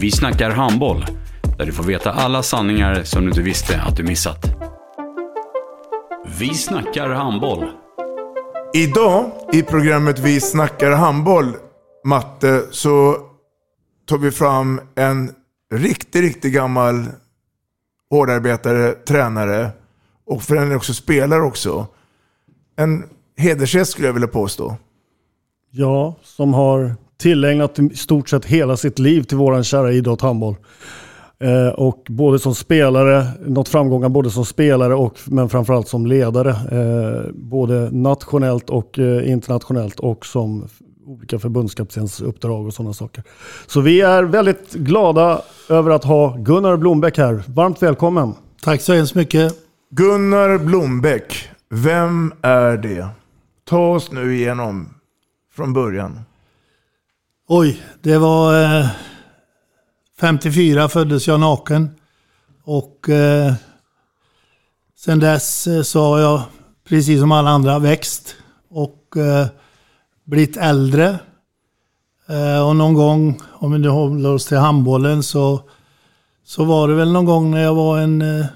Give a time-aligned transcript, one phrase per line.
[0.00, 1.04] Vi snackar handboll,
[1.58, 4.46] där du får veta alla sanningar som du inte visste att du missat.
[6.38, 7.64] Vi snackar handboll.
[8.74, 11.56] Idag i programmet Vi snackar handboll,
[12.04, 13.16] Matte, så
[14.06, 15.30] tar vi fram en
[15.74, 17.06] riktigt, riktigt gammal
[18.10, 19.70] hårdarbetare, tränare
[20.26, 21.86] och för den är också spelare också.
[22.76, 23.04] En
[23.36, 24.76] hedersgäst skulle jag vilja påstå.
[25.70, 30.56] Ja, som har tillägnat i stort sett hela sitt liv till våran kära idrott handboll.
[31.40, 36.50] Eh, och både som spelare, nått framgångar både som spelare och men framförallt som ledare.
[36.50, 40.68] Eh, både nationellt och eh, internationellt och som
[41.06, 43.24] olika förbundskaptensuppdrag och sådana saker.
[43.66, 47.42] Så vi är väldigt glada över att ha Gunnar Blombeck här.
[47.46, 48.34] Varmt välkommen!
[48.62, 49.52] Tack så hemskt mycket.
[49.90, 53.08] Gunnar Blombeck, vem är det?
[53.68, 54.88] Ta oss nu igenom
[55.56, 56.20] från början.
[57.52, 58.86] Oj, det var eh,
[60.20, 61.90] 54 föddes jag naken.
[62.64, 63.54] Och eh,
[64.96, 66.42] sen dess eh, så har jag,
[66.88, 68.36] precis som alla andra, växt
[68.68, 69.46] och eh,
[70.24, 71.18] blivit äldre.
[72.28, 75.60] Eh, och någon gång, om vi nu håller oss till handbollen, så,
[76.44, 78.46] så var det väl någon gång när jag var en eh,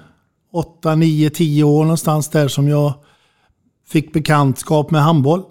[0.53, 2.93] 8, 9, 10 år någonstans där som jag
[3.87, 5.43] fick bekantskap med handboll.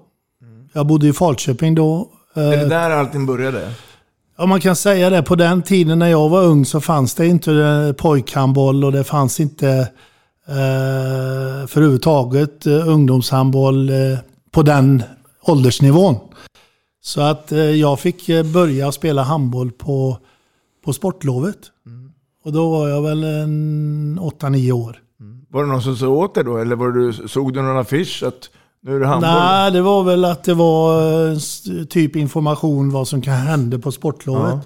[0.72, 2.10] Jag bodde i Falköping då.
[2.34, 3.70] Är det där allting började?
[4.38, 5.22] Ja, man kan säga det.
[5.22, 9.04] På den tiden när jag var ung så fanns det inte eh, pojkhandboll och det
[9.04, 9.68] fanns inte
[10.48, 14.18] eh, föröverhuvudtaget eh, ungdomshandboll eh,
[14.50, 15.02] på den
[15.42, 16.16] åldersnivån.
[17.02, 20.18] Så att eh, jag fick eh, börja spela handboll på,
[20.84, 21.58] på sportlovet.
[22.44, 24.98] Och då var jag väl en 8-9 år.
[25.48, 26.56] Var det någon som sa åt dig då?
[26.56, 28.50] Eller var du, såg du någon affisch att
[28.84, 29.30] nu är det handboll?
[29.30, 31.36] Nej, det var väl att det var eh,
[31.84, 34.52] typ information vad som kan hända på sportlovet.
[34.52, 34.60] Ja.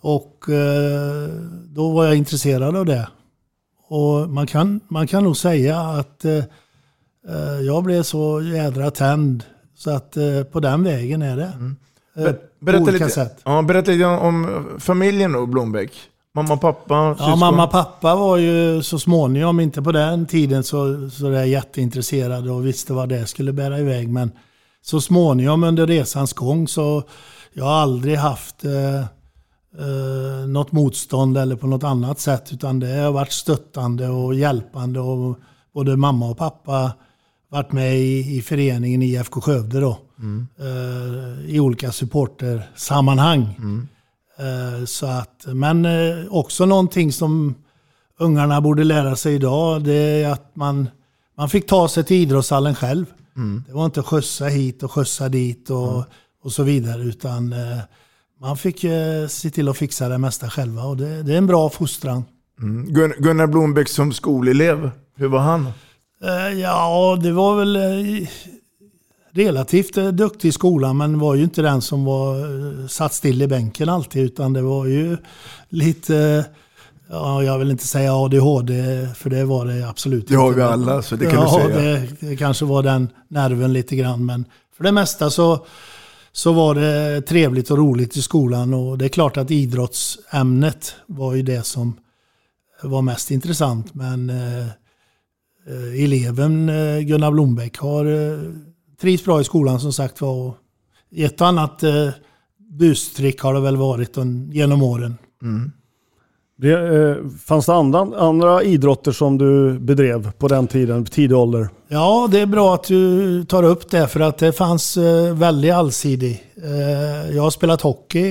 [0.00, 1.28] Och eh,
[1.68, 3.08] då var jag intresserad av det.
[3.88, 6.44] Och man kan, man kan nog säga att eh,
[7.66, 9.44] jag blev så jädra tänd.
[9.76, 11.52] Så att eh, på den vägen är det.
[12.16, 13.40] Eh, på Berätta lite, sätt.
[13.44, 15.92] ja, berätta lite om om familjen då, Blombeck.
[16.36, 17.38] Mamma, pappa, Ja, syskon.
[17.38, 22.50] mamma och pappa var ju så småningom, inte på den tiden, så, så där jätteintresserade
[22.50, 24.08] och visste vad det skulle bära iväg.
[24.08, 24.32] Men
[24.82, 27.02] så småningom under resans gång så
[27.52, 29.00] jag har aldrig haft eh,
[29.78, 32.52] eh, något motstånd eller på något annat sätt.
[32.52, 35.00] Utan det har varit stöttande och hjälpande.
[35.00, 35.36] Och
[35.74, 36.92] både mamma och pappa
[37.50, 39.98] varit med i, i föreningen IFK Skövde då.
[40.60, 43.42] Eh, I olika supportersammanhang.
[43.42, 43.93] Eh,
[44.86, 47.54] Så att, men eh, också någonting som
[48.18, 50.88] ungarna borde lära sig idag, det är att man,
[51.36, 53.06] man fick ta sig till idrottshallen själv.
[53.66, 56.04] Det var inte skjutsa hit och skjutsa dit och,
[56.42, 57.78] och så vidare, utan eh,
[58.40, 60.82] man fick eh, se till att fixa det mesta själva.
[60.82, 62.24] Och det, det är en bra fostran.
[62.62, 62.86] Mm.
[62.86, 65.66] Gun- Gunnar Blombeck som skolelev, hur var han?
[66.24, 68.28] Eh, Ja, det var väl eh,
[69.34, 73.42] relativt eh, duktig i skolan men var ju inte den som var eh, satt still
[73.42, 75.16] i bänken alltid utan det var ju
[75.68, 76.44] lite, eh,
[77.08, 78.72] ja, jag vill inte säga ADHD
[79.14, 80.56] för det var det absolut Det har inte.
[80.56, 81.80] vi alla, så det kan ja, du säga.
[81.80, 84.44] Det, det kanske var den nerven lite grann men
[84.76, 85.66] för det mesta så,
[86.32, 91.34] så var det trevligt och roligt i skolan och det är klart att idrottsämnet var
[91.34, 91.96] ju det som
[92.82, 94.66] var mest intressant men eh,
[96.04, 96.66] eleven
[97.06, 98.04] Gunnar Blombeck har
[99.00, 100.48] trivs bra i skolan som sagt var.
[100.48, 100.56] och
[101.16, 102.08] Ett och annat eh,
[102.58, 104.16] bustrick har det väl varit
[104.52, 105.18] genom åren.
[106.56, 111.68] Det, eh, fanns det andra, andra idrotter som du bedrev på den tiden, tidig ålder?
[111.88, 115.72] Ja, det är bra att du tar upp det för att det fanns eh, väldigt
[115.72, 116.44] allsidig.
[116.64, 118.26] Eh, jag har spelat hockey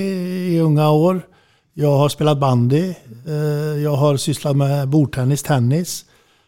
[0.54, 1.22] i unga år.
[1.74, 2.94] Jag har spelat bandy.
[3.26, 6.04] Eh, jag har sysslat med bordtennis, tennis,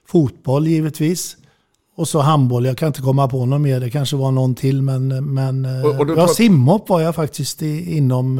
[0.06, 1.36] fotboll givetvis.
[1.96, 2.66] Och så handboll.
[2.66, 3.80] Jag kan inte komma på något mer.
[3.80, 4.82] Det kanske var någon till.
[4.82, 8.38] Men, men eh, Och- och ja, simhopp var jag faktiskt i, inom...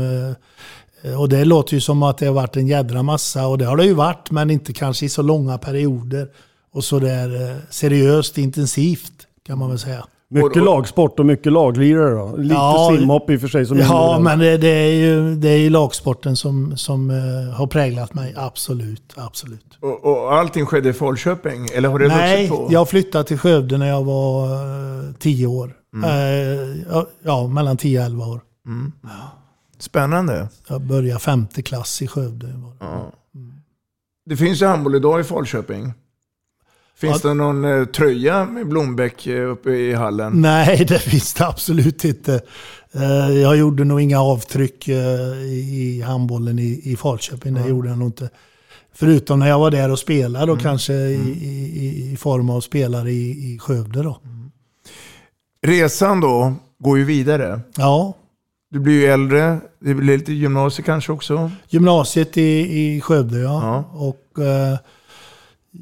[1.02, 3.46] eh, Och det låter ju som att det har varit en jädra massa.
[3.46, 4.30] Och det har det ju varit.
[4.30, 6.28] Men inte kanske i så långa perioder.
[6.72, 9.12] Och så där eh, seriöst, intensivt
[9.46, 10.06] kan man väl säga.
[10.28, 12.36] Mycket lagsport och mycket laglirare då.
[12.36, 15.48] Lite Ja, simhopp i och för sig som Ja, men det, det, är ju, det
[15.48, 18.34] är ju lagsporten som, som eh, har präglat mig.
[18.36, 19.78] Absolut, absolut.
[19.80, 21.66] Och, och allting skedde i Falköping?
[21.74, 22.68] Eller har det Nej, på?
[22.70, 25.72] jag flyttade till Skövde när jag var eh, tio år.
[25.94, 26.10] Mm.
[26.10, 28.40] Eh, ja, ja, mellan 10 och 11 år.
[28.66, 28.92] Mm.
[29.78, 30.48] Spännande.
[30.68, 32.60] Jag började femte klass i Skövde.
[32.80, 33.12] Ja.
[34.26, 35.92] Det finns ju handboll idag i Falköping.
[36.98, 37.28] Finns Ja.
[37.28, 40.32] det någon eh, tröja med Blombeck eh, uppe i hallen?
[40.40, 42.40] Nej, det finns det absolut inte.
[42.92, 44.96] Eh, jag gjorde nog inga avtryck eh,
[45.42, 47.54] i, handbollen i, i Falköping.
[47.54, 48.30] Det gjorde jag nog inte.
[48.94, 53.10] Förutom när jag var där och spelade och kanske i, i, i form av spelare
[53.10, 54.18] i, i Skövde då.
[55.66, 57.60] Resan då går ju vidare.
[57.76, 58.14] Ja.
[58.70, 59.58] Du blir ju äldre.
[59.80, 61.50] Det blir lite gymnasie kanske också.
[61.68, 62.42] Gymnasiet i,
[62.78, 63.84] i Skövde ja.
[63.94, 64.78] Och eh,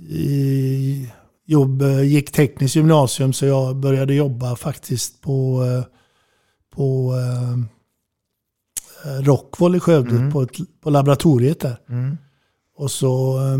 [0.08, 1.12] i,
[1.46, 5.85] jobb, gick tekniskt gymnasium så jag började jobba faktiskt på, eh,
[6.76, 7.58] på eh,
[9.23, 10.50] Rockwool i Skövde på, ett,
[10.81, 11.76] på laboratoriet där.
[11.88, 12.17] Mm.
[12.76, 13.58] Och så eh,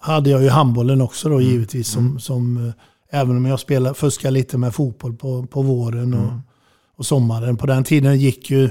[0.00, 1.88] hade jag ju handbollen också då givetvis.
[1.88, 2.72] Som, som, eh,
[3.10, 6.32] även om jag spelade, fuskade lite med fotboll på, på våren och,
[6.96, 7.56] och sommaren.
[7.56, 8.70] På den tiden gick ju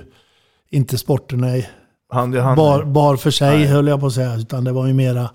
[0.70, 1.68] inte sporterna i,
[2.10, 2.58] Hand i hand.
[2.58, 3.68] bar, bar för sig Nej.
[3.68, 4.36] höll jag på att säga.
[4.36, 5.30] Utan det var ju mera...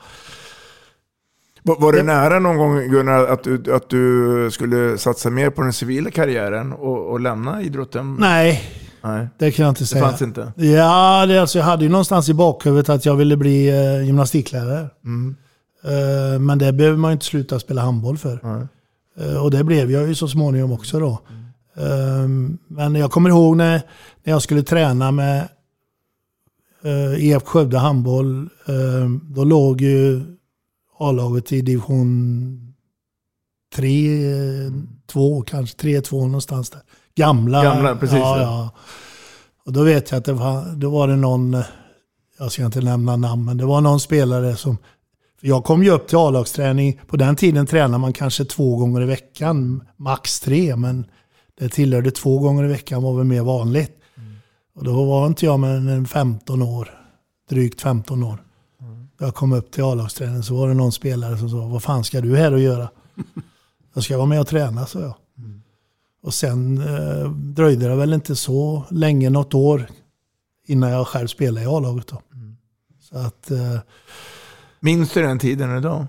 [1.63, 5.63] Var, var det nära någon gång Gunnar att du, att du skulle satsa mer på
[5.63, 8.17] den civila karriären och, och lämna idrotten?
[8.21, 8.63] Nej,
[9.03, 9.29] Nej.
[9.39, 10.05] det kan jag inte Det säga.
[10.05, 10.53] fanns inte?
[10.57, 14.87] Ja, det, alltså, jag hade ju någonstans i bakhuvudet att jag ville bli eh, gymnastiklärare.
[15.05, 15.37] Mm.
[15.85, 18.69] Eh, men det behöver man ju inte sluta spela handboll för.
[19.21, 21.21] Eh, och det blev jag ju så småningom också då.
[21.77, 22.29] Eh,
[22.69, 23.83] men jag kommer ihåg när,
[24.25, 25.49] när jag skulle träna med
[26.85, 28.49] uh, EF Skövde handboll.
[28.67, 30.23] eh, då låg ju
[30.99, 32.75] A-laget i division
[33.75, 34.09] 3,
[35.07, 36.81] 2, kanske 3, 2 någonstans där.
[37.15, 37.63] Gamla.
[37.63, 38.71] Gamla, precis, Ja, ja.
[39.67, 41.65] Och då vet jag att det var, då var det någon, eh,
[42.39, 44.79] jag ska inte nämna namn, men det var någon spelare som
[45.41, 47.01] jag kom ju upp till A-lagsträning.
[47.07, 50.77] På den tiden tränade man kanske två gånger i veckan, max tre.
[50.77, 51.07] Men
[51.59, 54.00] det tillhörde två gånger i veckan var väl mer vanligt.
[54.81, 56.91] Och då var inte jag mer än 15 år.
[57.49, 58.43] Drygt 15 år.
[59.19, 62.05] Då jag kom upp till A-lagsträning så var det någon spelare som sa, vad fan
[62.05, 62.89] ska du här och göra?
[63.95, 65.15] Jag ska vara med och träna, sa jag.
[66.23, 69.87] Och sen eh, dröjde det väl inte så länge, något år,
[70.67, 72.07] innan jag själv spelade i A-laget.
[72.07, 72.23] Då.
[73.01, 73.79] Så att, eh,
[74.81, 76.07] Minns du den tiden idag?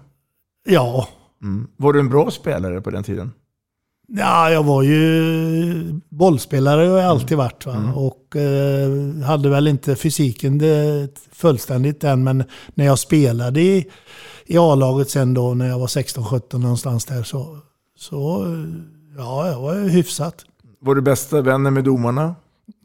[0.66, 1.08] ja,
[1.42, 1.68] Mm.
[1.78, 3.32] Var du en bra spelare på den tiden?
[4.14, 7.66] Ja, jag var ju bollspelare har jag alltid varit.
[7.66, 7.94] Va?
[7.96, 12.24] Och eh, hade väl inte fysiken det fullständigt än.
[12.24, 12.44] Men
[12.74, 13.88] när jag spelade i,
[14.46, 17.58] i A-laget sen då när jag var 16-17 någonstans där så,
[17.98, 18.46] så
[19.18, 20.36] ja, jag var hyfsat.
[20.80, 22.36] Var du bästa vänner med domarna?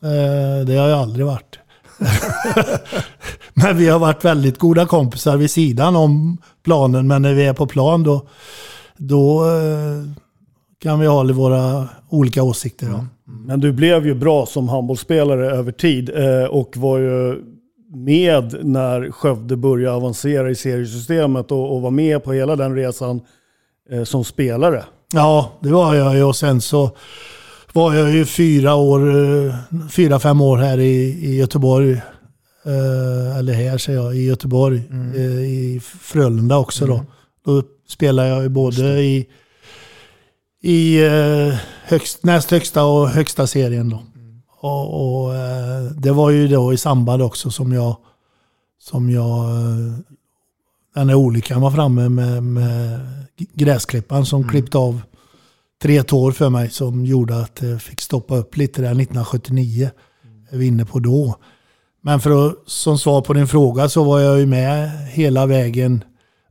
[0.02, 1.58] Eh, det har jag aldrig varit.
[3.54, 7.06] men vi har varit väldigt goda kompisar vid sidan om planen.
[7.06, 8.28] Men när vi är på plan då,
[8.96, 10.25] då eh,
[10.78, 12.86] kan vi ha våra olika åsikter.
[12.86, 13.06] Då.
[13.24, 17.42] Men du blev ju bra som handbollsspelare över tid eh, och var ju
[17.94, 23.20] med när Skövde började avancera i seriesystemet och, var med på hela den resan
[23.90, 24.84] eh, som spelare.
[25.12, 26.22] Ja, det var jag ju.
[26.22, 26.90] Och sen så
[27.72, 29.16] var jag ju fyra år,
[29.46, 29.54] eh,
[29.90, 32.00] fyra, fem år här i, i Göteborg.
[33.38, 34.82] Eller här säger jag, i Göteborg.
[35.16, 37.04] Eh, I Frölunda också då.
[37.44, 39.26] Då spelade jag ju både i,
[40.66, 44.02] i eh, högst, näst högsta och högsta serien då.
[44.60, 47.96] Och, och eh, det var ju då i samband också som jag,
[48.78, 49.98] som jag eh,
[50.94, 53.00] den här olyckan var framme med, med
[53.36, 55.00] gräsklippan som klippte av
[55.82, 59.90] tre tår för mig som gjorde att jag fick stoppa upp lite där 1979.
[60.50, 61.36] Jag var inne på då.
[62.02, 66.04] Men för att, som svar på din fråga så var jag ju med hela vägen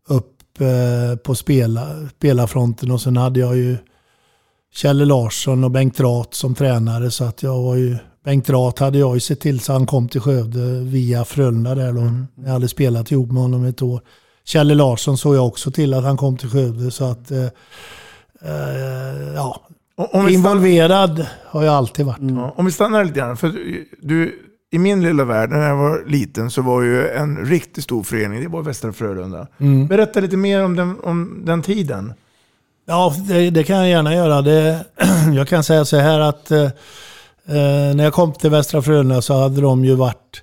[0.08, 3.78] upp eh, på spela, spelarfronten och sen hade jag ju
[4.75, 8.98] Kjelle Larsson och Bengt Rat som tränare så att jag var ju Bengt Rat hade
[8.98, 12.12] jag ju sett till så han kom till Skövde via Frölunda där då.
[12.46, 14.01] Jag hade spelat ihop med honom ett år.
[14.46, 17.44] Kjelle Larsson såg jag också till att han kom till Skövde så att eh,
[18.41, 19.62] eh, ja,
[19.98, 22.17] stannar- involverad har jag alltid varit.
[22.22, 23.38] Ja, om vi stannar lite grann.
[23.38, 23.53] För
[24.01, 24.39] du,
[24.72, 28.41] i min lilla värld, när jag var liten, så var ju en riktigt stor förening,
[28.44, 29.48] det var Västra Frölunda.
[29.58, 29.88] Mm.
[29.88, 32.13] Berätta lite mer om den, om den tiden.
[32.86, 34.42] Ja, det, det kan jag gärna göra.
[34.42, 34.86] Det,
[35.36, 36.70] jag kan säga så här att eh,
[37.96, 40.42] när jag kom till Västra Frölunda så hade de ju varit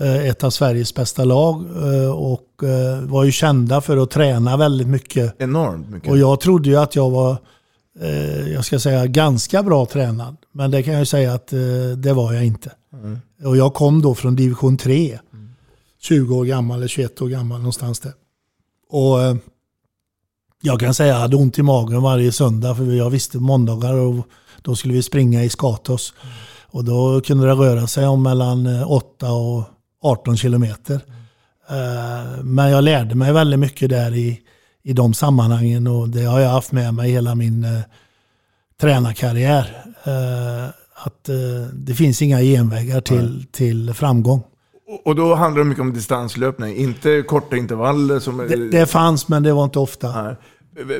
[0.00, 4.56] eh, ett av Sveriges bästa lag eh, och eh, var ju kända för att träna
[4.56, 5.34] väldigt mycket.
[5.38, 6.10] Enormt mycket.
[6.10, 7.36] Och jag trodde ju att jag var,
[8.00, 10.36] eh, jag ska säga ganska bra tränad.
[10.52, 11.58] Men det kan jag ju säga att eh,
[11.96, 12.72] det var jag inte.
[12.92, 13.18] Mm.
[13.44, 15.18] Och jag kom då från division 3.
[16.02, 18.12] 20 år gammal eller 21 år gammal någonstans där.
[18.90, 19.36] Och eh,
[20.62, 23.94] jag kan säga att jag hade ont i magen varje söndag för jag visste måndagar
[23.94, 24.26] och
[24.62, 26.14] då skulle vi springa i Skatos.
[26.72, 29.64] Och då kunde det röra sig om mellan eh, 8 och
[30.02, 31.00] 18 kilometer.
[31.70, 34.40] Eh, Men jag lärde mig väldigt mycket där i,
[34.82, 37.80] i de sammanhangen och det har jag haft med mig hela min eh,
[38.80, 39.84] tränarkarriär.
[40.04, 44.42] Eh, att eh, det finns inga genvägar till, till framgång.
[45.04, 48.18] Och- då handlar det mycket om distanslöpning, inte korta intervaller.
[48.18, 50.22] Som, Det, det fanns men det var inte ofta.
[50.22, 50.36] Nej.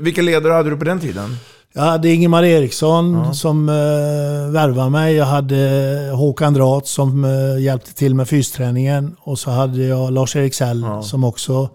[0.00, 1.36] Vilka ledare hade du på den tiden?
[1.72, 5.14] Jag hade Ingemar Eriksson som uh, värvade mig.
[5.14, 9.16] Jag hade Håkan Drat som eh, hjälpte till med fysträningen.
[9.20, 11.68] Och så hade jag Lars-Erik Sell som också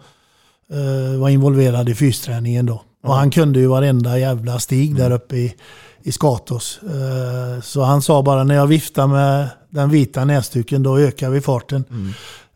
[0.71, 2.81] eh, var involverad i fysträningen då.
[3.03, 5.55] Och han kunde ju varenda jävla stig där uppe i,
[6.03, 6.79] i Skatos.
[6.83, 11.41] Eh, så han sa bara när jag viftar med den vita näsduken då ökar vi
[11.41, 11.83] farten.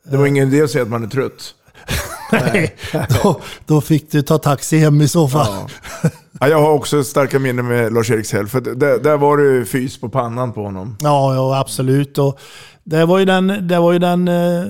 [0.04, 1.56] Det var ingen idé att säga att man är trött.
[2.32, 2.76] Nej,
[3.24, 5.54] då, då fick du ta taxi hem i så fall.
[6.40, 10.02] Ja, jag har också starka minnen med Lars-Erik Sell, för där, där var det fys
[10.02, 10.98] på pannan på honom.
[11.00, 12.18] Ja, ja absolut.
[12.18, 12.40] Och
[12.84, 14.66] det var ju den, det var ju den eh,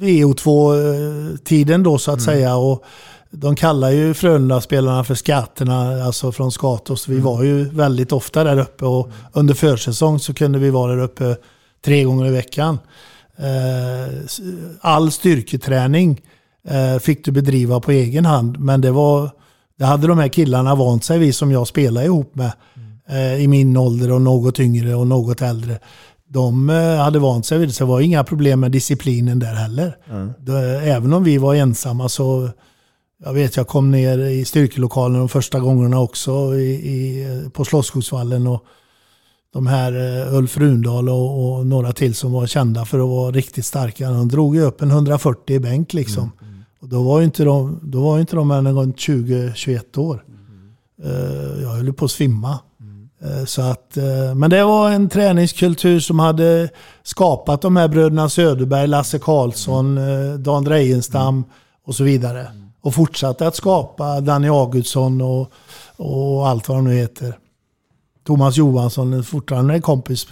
[0.00, 2.56] VO2-tiden då så att säga.
[2.56, 2.84] Och
[3.36, 7.08] de kallar ju Frölunda-spelarna för skatterna, alltså från Skatos.
[7.08, 11.02] Vi var ju väldigt ofta där uppe och under försäsong så kunde vi vara där
[11.02, 11.36] uppe
[11.84, 12.78] tre gånger i veckan.
[13.38, 14.14] Eh,
[14.80, 16.20] all styrketräning
[16.68, 19.30] eh, fick du bedriva på egen hand, men det var
[19.78, 22.52] det hade de här killarna vant sig vid som jag spelade ihop med
[23.08, 25.78] eh, i min ålder och något yngre och något äldre.
[26.28, 26.68] De
[27.00, 29.96] hade vant sig vid det, så det var inga problem med disciplinen där heller.
[30.38, 32.50] Det, även om vi var ensamma så,
[33.24, 38.46] jag vet jag kom ner i styrkelokalen de första gångerna också i, i, på Slottsskogsvallen
[38.46, 38.64] och
[39.52, 43.30] de här eh, Ulf Rundahl och, och några till som var kända för att vara
[43.30, 44.10] riktigt starka.
[44.10, 46.30] De drog ju upp en 140 i bänk liksom.
[46.80, 50.24] Och då var ju inte de, då var ju inte de än runt 20-21 år.
[51.04, 52.58] Eh, jag höll på att svimma.
[53.22, 53.98] Eh, Så att,
[54.36, 56.68] men det var en träningskultur som hade
[57.02, 61.44] skapat de här bröderna Söderberg, Lasse Karlsson, eh, Dan Dreijenstam
[61.86, 62.46] och så vidare.
[62.84, 65.52] Och fortsatte att skapa Danny Augustsson och,
[65.96, 67.38] och allt vad de nu heter.
[68.26, 70.26] Thomas Johansson är fortfarande en kompis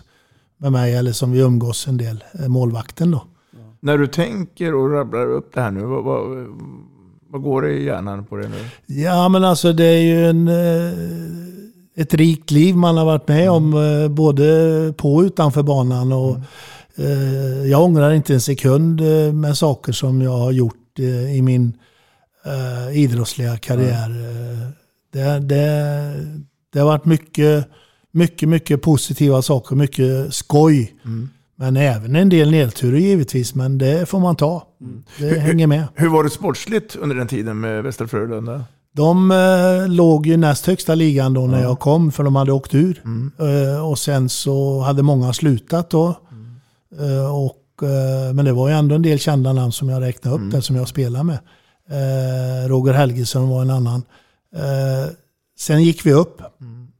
[0.59, 3.25] med mig, eller som vi umgås en del, eh, målvakten då.
[3.81, 6.47] När du tänker och rabblar upp det här nu, vad, vad,
[7.31, 8.57] vad går det i hjärnan på det nu?
[8.87, 10.93] Ja, men alltså det är ju en, eh,
[11.97, 14.45] ett rikt liv man har varit med om, eh, både
[14.97, 16.13] på och utanför banan.
[16.13, 16.37] Och,
[16.97, 19.01] eh, jag ångrar inte en sekund
[19.35, 20.99] med saker som jag har gjort
[21.35, 21.79] i min
[22.47, 24.11] eh, idrottsliga karriär.
[24.11, 24.69] Eh,
[25.13, 26.15] Det, det,
[26.73, 27.69] det har varit mycket,
[28.13, 30.95] mycket, mycket positiva saker, mycket skoj.
[31.57, 34.67] Men även en del nedturer givetvis, men det får man ta.
[35.19, 35.85] Det hänger med.
[35.95, 38.65] Hur var det sportsligt under den tiden med Västra Frölunda?
[38.95, 42.75] De eh, låg ju näst högsta ligan då när jag kom, för de hade åkt
[42.75, 43.03] ur.
[43.39, 46.07] Eh, och sen så hade många slutat då.
[47.01, 50.37] Eh, och, eh, men det var ju ändå en del kända namn som jag räknade
[50.37, 51.39] upp där som jag spelade med.
[51.91, 54.03] Eh, Roger Helgesson var en annan.
[54.57, 55.13] Eh,
[55.59, 56.43] sen gick vi upp.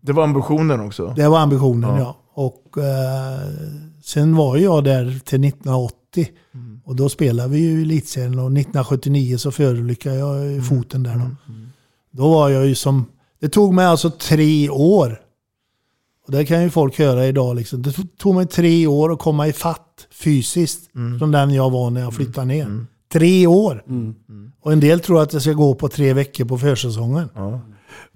[0.01, 1.13] Det var ambitionen också?
[1.17, 1.99] Det var ambitionen Ja.
[1.99, 2.17] ja.
[2.35, 3.39] Och eh,
[4.05, 6.29] sen var jag där till 1980.
[6.85, 11.15] Och då spelade vi ju i elitserien och 1979 så förolyckade jag i foten där
[11.17, 11.53] då.
[12.11, 13.07] Då var jag ju som...
[13.41, 15.21] Det tog mig alltså tre år.
[16.27, 17.57] Och det kan ju folk höra idag.
[17.57, 17.83] Liksom.
[17.83, 21.91] Det to- tog mig tre år att komma i fatt fysiskt från den jag var
[21.91, 22.87] när jag flyttade ner.
[23.13, 23.85] Tre år!
[24.61, 27.29] Och en del tror att det ska gå på tre veckor på försäsongen.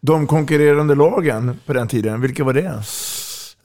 [0.00, 2.82] De konkurrerande lagen på den tiden, vilka var det?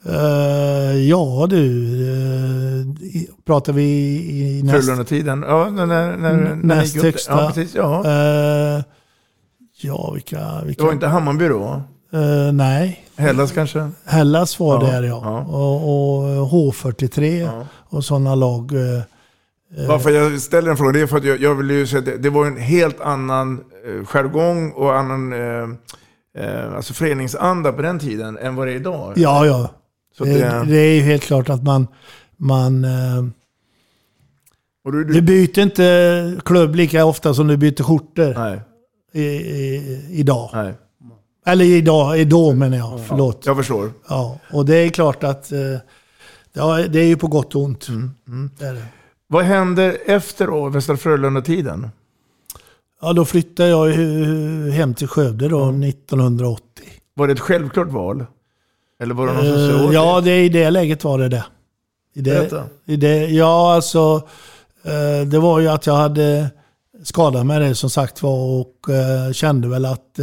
[0.06, 1.56] Eh, ja du,
[2.00, 2.86] uh,
[3.46, 5.44] pratar vi i, i näst, Frölunda-tiden?
[5.48, 7.32] Ja, när, när, när, näst högsta?
[7.32, 7.74] Ja, precis.
[7.74, 8.04] Ja.
[8.06, 8.82] Eh,
[9.80, 10.60] ja, vilka...
[10.64, 11.82] vilka Det var inte Hammarby då?
[12.12, 13.90] Eh, nej, Hellas kanske?
[14.04, 15.20] Hellas var Ja, där ja.
[15.24, 15.56] ja.
[15.56, 18.72] Och, och H43 och sådana lag.
[18.72, 19.02] eh,
[19.88, 22.04] Varför jag ställer den frågan det är för att jag, jag vill ju säga att
[22.04, 25.68] det, det var en helt annan eh, jargong och annan eh,
[26.44, 29.12] eh, alltså föreningsanda på den tiden än vad det är idag.
[29.16, 29.70] Ja, ja.
[30.18, 31.86] Så det, det- det är ju helt klart att man,
[32.36, 32.84] man...
[32.84, 33.22] Eh,
[34.84, 38.60] du, du du, byter inte klubb lika ofta som du byter skjortor nej,
[39.12, 40.50] i, i, idag.
[40.52, 40.74] nej.
[41.46, 43.00] Eller idag, idag menar jag.
[43.06, 43.46] Förlåt.
[43.46, 43.90] Jag förstår.
[44.08, 45.58] Ja, och det är klart att eh,
[46.52, 47.88] ja, det är ju på gott och ont.
[47.88, 48.10] Mm,
[48.58, 48.84] Det är det.
[49.32, 51.88] Vad hände efter då, Västra Frölunda-tiden?
[53.00, 53.88] Ja, då flyttade jag
[54.72, 56.64] hem till Skövde då, 1980.
[57.14, 58.26] Var det ett självklart val?
[59.00, 60.34] Eller var det någon som Eh, åt ja, dig?
[60.34, 61.44] det, i det läget var det det.
[62.14, 62.64] I det, Berätta.
[62.86, 64.28] i det ja, alltså.
[64.84, 66.50] Eh, det var ju att jag hade
[67.04, 70.18] skadat mig det som sagt var och eh, kände väl att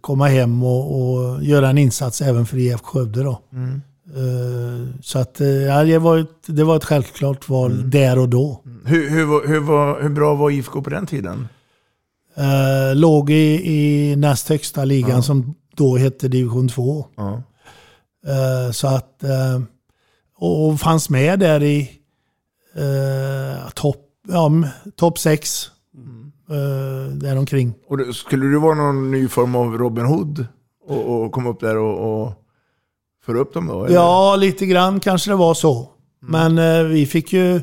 [0.00, 3.40] komma hem och, och göra en insats även för IF Skövde då.
[3.52, 3.82] Mm.
[4.16, 7.90] Eh, så att eh, ja, det, var ett, det var ett självklart val Mm.
[7.90, 8.60] där och då.
[8.84, 11.48] Hur, hur, var- hur, var, hur bra var IFK på den tiden?
[12.36, 15.22] Eh, låg i, i näst högsta ligan Ja.
[15.22, 17.06] som då hette division 2.
[17.16, 17.42] Ja.
[18.26, 19.60] Eh, så att, eh,
[20.38, 21.90] och, och fanns med där i
[22.74, 24.50] eh, topp ja,
[24.96, 25.70] top 6.
[26.50, 27.74] Uh, däromkring.
[27.88, 30.46] Och det, skulle du vara någon ny form av Robin Hood
[30.86, 32.32] och, och komma upp där och, och
[33.26, 33.84] föra upp dem då?
[33.84, 33.94] eller?
[33.94, 35.88] Ja, lite grann kanske det var så.
[36.20, 37.56] Men eh, vi fick ju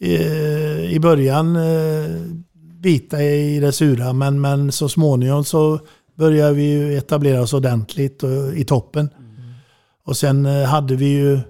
[0.00, 2.10] eh, i början eh,
[2.80, 4.12] bita i det sura.
[4.12, 5.80] Men, men så småningom så
[6.18, 9.10] började vi ju etablera oss ordentligt och, i toppen.
[10.04, 11.40] Och sen eh, hade vi ju,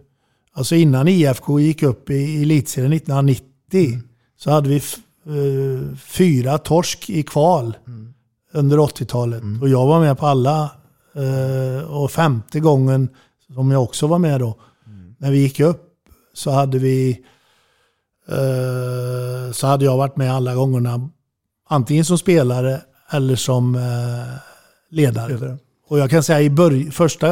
[0.53, 4.01] alltså innan IFK gick upp i elitserien 1990
[4.39, 7.77] så hade vi eh, fyra torsk i kval
[8.53, 9.43] under 80-talet.
[9.61, 10.71] Och jag var med på alla.
[11.15, 13.09] Eh, och femte gången
[13.55, 14.59] som jag också var med då.
[15.19, 15.83] När vi gick upp
[16.35, 17.25] så hade vi
[18.29, 21.11] eh, så hade jag varit med alla gångerna.
[21.69, 24.35] Antingen som spelare eller som eh,
[24.91, 25.59] ledare.
[25.89, 27.29] Och jag kan säga i börj- första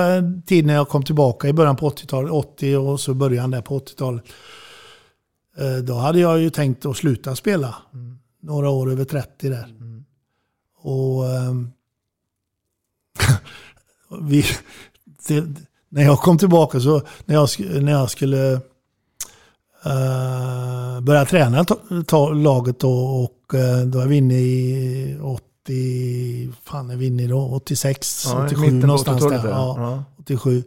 [0.47, 3.79] tiden när jag kom tillbaka i början på 80-talet, 80 och så början där på
[3.79, 4.25] 80-talet.
[5.59, 7.75] eh, Då hade jag ju tänkt att sluta spela.
[8.41, 9.75] Några år över 30 där.
[10.79, 11.71] Och ehm,
[14.29, 14.45] vi,
[15.29, 15.45] det,
[15.95, 17.49] när jag kom tillbaka så när jag,
[17.83, 18.53] när jag skulle
[19.85, 21.65] eh, börja träna
[22.07, 27.23] ta, laget då, och eh, då är vi inne i 80, fan är vi inne
[27.23, 27.41] i då?
[27.41, 29.29] 86, Ja, i 87 mitten på någonstans där.
[29.29, 29.51] 80-talet där.
[29.51, 30.05] Ja, Ja.
[30.19, 30.65] 87.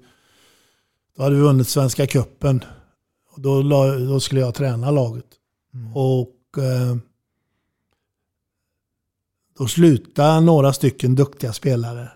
[1.18, 2.64] Då hade vi vunnit Svenska Cupen.
[3.34, 3.62] Och då,
[4.08, 5.26] då skulle jag träna laget.
[5.96, 6.96] Och eh,
[9.58, 12.10] då slutade några stycken duktiga spelare.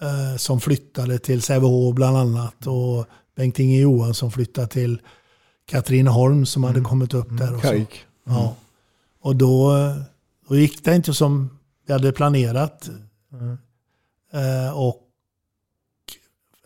[0.00, 2.66] Eh, som flyttade till Sävehof bland annat.
[2.66, 5.00] Och Bengt-Inge Johansson flyttade till
[5.66, 7.54] Katrineholm som hade kommit upp där.
[7.54, 7.68] Och så.
[7.68, 8.06] Kajk.
[8.24, 8.56] Ja.
[9.20, 9.72] Och då,
[10.48, 12.90] då gick det inte som vi hade planerat.
[14.32, 15.00] Eh, och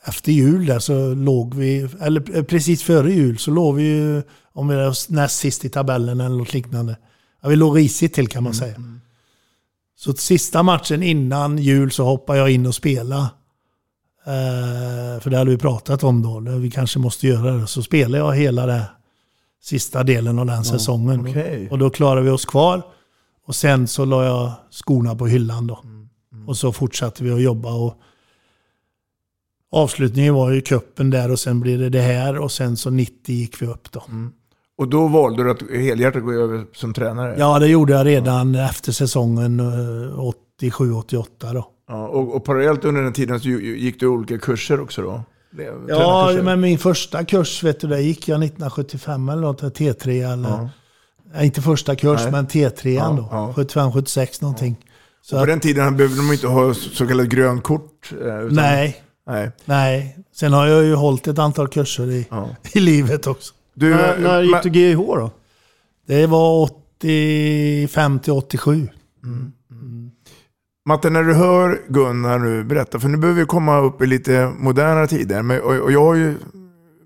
[0.05, 4.69] efter jul där så låg vi, eller precis före jul så låg vi ju, om
[4.69, 6.97] vi var näst sist i tabellen eller något liknande.
[7.41, 8.77] Ja, vi låg risigt till kan man säga.
[9.99, 13.23] Så sista matchen innan jul så hoppade jag in och spelade.
[14.27, 17.67] Eh, för det hade vi pratat om då, vi kanske måste göra det.
[17.67, 18.91] Så spelade jag hela det
[19.63, 21.21] sista delen av den säsongen.
[21.21, 21.69] okej.
[21.71, 22.83] Och då klarade vi oss kvar.
[23.47, 25.85] Och sen så la jag skorna på hyllan då.
[26.47, 27.73] Och så fortsatte vi att jobba.
[27.73, 27.95] Och
[29.73, 32.39] avslutningen var ju kuppen där och sen blir det det här.
[32.39, 34.03] Och sen så 90 gick vi upp då.
[34.79, 37.35] Och då valde du att helhjärtat gå över som tränare?
[37.39, 40.19] Ja, det gjorde jag redan efter säsongen eh,
[40.63, 41.67] 87-88 då.
[41.89, 45.23] Ja, och, och parallellt under den tiden så gick du olika kurser också då?
[45.89, 50.49] Ja, men min första kurs, vet du, där gick jag 1975 eller något, T3 eller...
[50.49, 50.69] Ja.
[51.35, 52.33] Ja, inte första kurs, Nej.
[52.33, 53.29] men T3 Ja, då.
[53.31, 53.53] ja.
[53.57, 54.77] 75-76 någonting.
[55.23, 58.13] Så Och på att, den tiden behövde de inte ha så kallat grönt kort?
[58.13, 59.51] eh, Utan, nej, nej.
[59.65, 60.19] nej.
[60.37, 62.49] Sen har jag ju hållit ett antal kurser i, Ja.
[62.75, 63.55] i livet också.
[63.79, 65.31] Du, När, när gick du GIH då?
[66.07, 68.89] Det var 85 till 87.
[70.87, 74.53] Matte, när du hör Gunnar nu berätta, för nu behöver vi komma upp i lite
[74.59, 75.43] modernare tider.
[75.43, 76.35] Men, och, och jag har ju,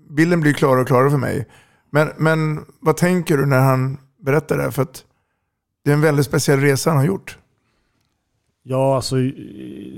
[0.09, 1.47] bilden blir klarare och klarare för mig.
[1.89, 4.71] Men, men vad tänker du när han berättar det?
[4.71, 5.03] För att
[5.83, 7.37] det är en väldigt speciell resa han har gjort.
[8.63, 9.15] Ja, alltså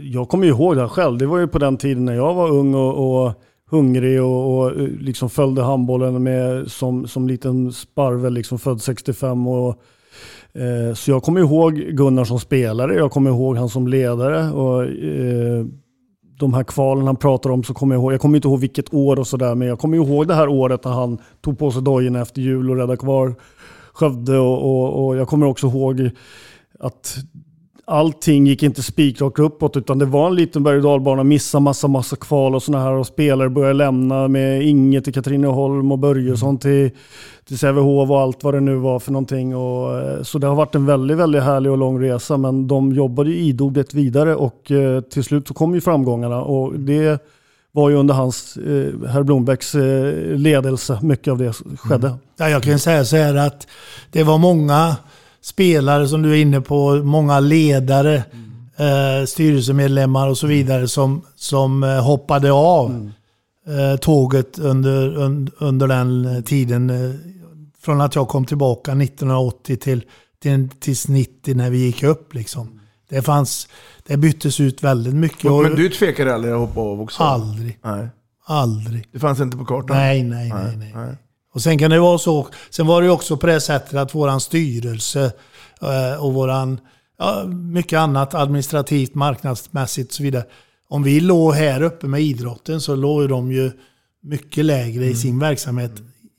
[0.02, 1.18] jag kommer ju ihåg det här själv.
[1.18, 4.72] Det var ju på den tiden när jag var ung och, och hungrig och, och
[4.72, 9.48] eh, liksom följde handbollen med, som, som liten sparvel, liksom född 65.
[9.48, 9.82] Och,
[10.54, 14.52] eh, så jag kommer ihåg Gunnar som spelare, jag kommer ihåg han som ledare.
[14.52, 15.66] Och, eh,
[16.40, 18.94] de här kvalen han pratar om så kommer jag ihåg, jag kommer inte ihåg vilket
[18.94, 21.82] år och sådär, men jag kommer ihåg det här året när han tog på sig
[21.82, 23.36] dojorna efter jul och räddade kvar
[23.96, 24.38] Skövde.
[24.38, 26.10] Och, och, och jag kommer också ihåg
[26.80, 27.18] att
[27.88, 31.88] allting gick inte spikrakt uppåt utan det var en liten berg och dalbana, missa massa,
[31.88, 36.58] massa kval och sådana här och spelare började lämna med Inge till Katrineholm och Börjesson
[36.58, 36.92] till,
[37.48, 39.56] till Sävehof och allt vad det nu var för någonting.
[39.56, 42.94] Och, eh, så det har varit en väldigt, väldigt härlig och lång resa men de
[42.94, 47.22] jobbade ju idogt vidare och eh, till slut så kom ju framgångarna och det
[47.72, 52.08] var ju under hans, eh, herr Blombergs eh, ledelse, mycket av det skedde.
[52.08, 52.20] Mm.
[52.38, 53.68] Ja, jag kan säga så här att
[54.12, 54.96] det var många
[55.46, 59.22] spelare som du är inne på, många ledare, mm.
[59.22, 63.12] eh, styrelsemedlemmar och så vidare som, som eh, hoppade av mm.
[63.68, 66.90] eh, tåget under, un, under den tiden.
[66.90, 67.16] Eh,
[67.82, 70.04] från att jag kom tillbaka 1980 till,
[70.42, 72.34] till, tills 90 när vi gick upp.
[72.34, 72.80] Liksom.
[73.10, 73.68] Det, fanns,
[74.08, 75.52] det byttes ut väldigt mycket.
[75.52, 77.24] Men du tvekade aldrig att hoppa av också?
[77.24, 77.80] Aldrig.
[77.84, 78.08] Nej.
[78.46, 79.08] Aldrig.
[79.12, 79.98] Det fanns inte på kartan?
[79.98, 80.78] Nej, nej, nej.
[80.78, 80.92] nej.
[80.96, 81.16] nej.
[81.56, 82.48] Och sen kan det vara så.
[82.70, 85.32] Sen var det också på det sättet att våran styrelse
[85.82, 86.80] eh, och våran,
[87.20, 90.44] ja, mycket annat administrativt, marknadsmässigt och så vidare.
[90.88, 93.72] Om vi låg här uppe med idrotten så låg de ju
[94.24, 95.12] mycket lägre mm.
[95.12, 95.92] i sin verksamhet.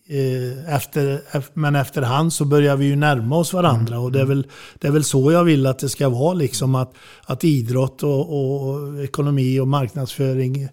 [0.08, 1.20] Eh, efter,
[1.54, 4.46] men efterhand så börjar vi ju närma oss varandra och det är väl,
[4.78, 6.34] det är väl så jag vill att det ska vara.
[6.34, 10.68] Liksom att, att idrott och, och ekonomi och marknadsföring,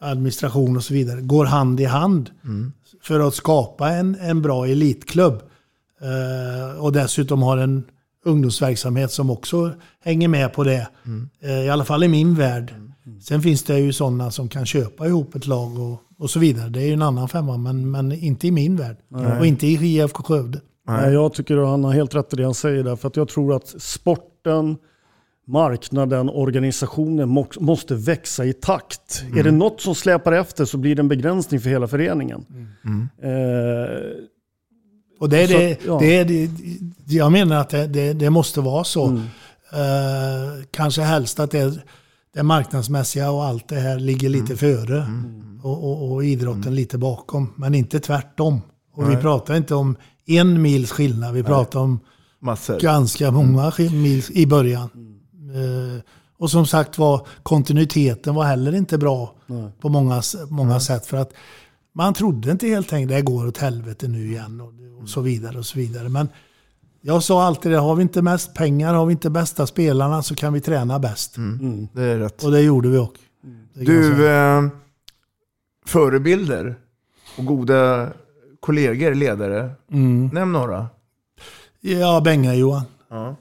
[0.00, 2.30] administration och så vidare går hand i hand.
[2.44, 5.42] Mm för att skapa en, en bra elitklubb.
[6.00, 7.84] Eh, och dessutom har en
[8.24, 9.72] ungdomsverksamhet som också
[10.04, 10.88] hänger med på det.
[11.06, 11.28] Mm.
[11.42, 12.74] Eh, I alla fall i min värld.
[12.76, 13.20] Mm.
[13.20, 16.68] Sen finns det ju sådana som kan köpa ihop ett lag och, och så vidare.
[16.68, 18.96] Det är ju en annan femma, men, men inte i min värld.
[19.08, 19.38] Nej.
[19.38, 20.60] Och inte i IFK Skövde.
[20.88, 22.96] Nej, jag tycker att han har helt rätt i det han säger där.
[22.96, 24.76] För att jag tror att sporten,
[25.48, 29.22] marknaden, organisationen måste växa i takt.
[29.26, 29.38] Mm.
[29.38, 32.44] Är det något som släpar efter så blir det en begränsning för hela föreningen.
[32.84, 33.08] Mm.
[33.22, 33.90] Eh,
[35.20, 35.98] och det är, så, det, ja.
[36.00, 36.50] det är det,
[37.14, 39.06] jag menar att det, det, det måste vara så.
[39.06, 39.20] Mm.
[39.72, 41.78] Eh, kanske helst att det,
[42.34, 44.56] det marknadsmässiga och allt det här ligger lite mm.
[44.56, 45.02] före.
[45.02, 45.60] Mm.
[45.62, 46.74] Och, och, och, idrotten mm.
[46.74, 47.52] lite bakom.
[47.56, 48.60] Men inte tvärtom.
[48.94, 49.16] Och Nej.
[49.16, 51.34] vi pratar inte om en mils skillnad.
[51.34, 52.00] Vi pratar om
[52.40, 52.80] Massor.
[52.80, 54.88] ganska många mil i början.
[55.54, 56.02] Eh,
[56.38, 59.70] och som sagt var, kontinuiteten var heller inte bra Nej.
[59.80, 60.80] på många, många Nej.
[60.80, 61.06] sätt.
[61.06, 61.32] För att
[61.92, 65.58] man trodde inte helt enkelt, det går åt helvete nu igen och, och så vidare
[65.58, 66.08] och så vidare.
[66.08, 66.28] Men
[67.00, 70.34] jag sa alltid det, har vi inte mest pengar, har vi inte bästa spelarna så
[70.34, 71.36] kan vi träna bäst.
[71.36, 71.60] Mm.
[71.60, 71.88] Mm.
[71.92, 72.44] Det är rätt.
[72.44, 73.22] Och det gjorde vi också.
[73.74, 74.62] Du, eh,
[75.86, 76.78] förebilder
[77.38, 78.08] och goda
[78.60, 79.70] kollegor, ledare.
[79.90, 80.30] Mm.
[80.32, 80.86] Nämn några.
[81.80, 82.82] Ja, Benga-Johan.
[83.10, 83.36] Ja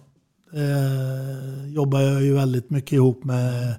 [0.54, 3.76] eh, jobbade jag ju väldigt mycket ihop med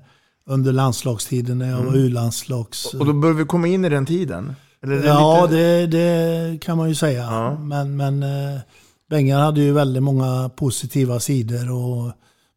[0.47, 1.93] under landslagstiden när jag mm.
[1.93, 2.95] var U-landslags...
[2.95, 4.55] Och då börjar vi komma in i den tiden?
[5.05, 5.57] ja, lite...
[5.57, 7.23] det, det, kan man ju säga.
[7.23, 7.59] Ja.
[7.59, 8.61] Men, men eh,
[9.11, 12.13] Bengan hade ju väldigt många positiva sidor och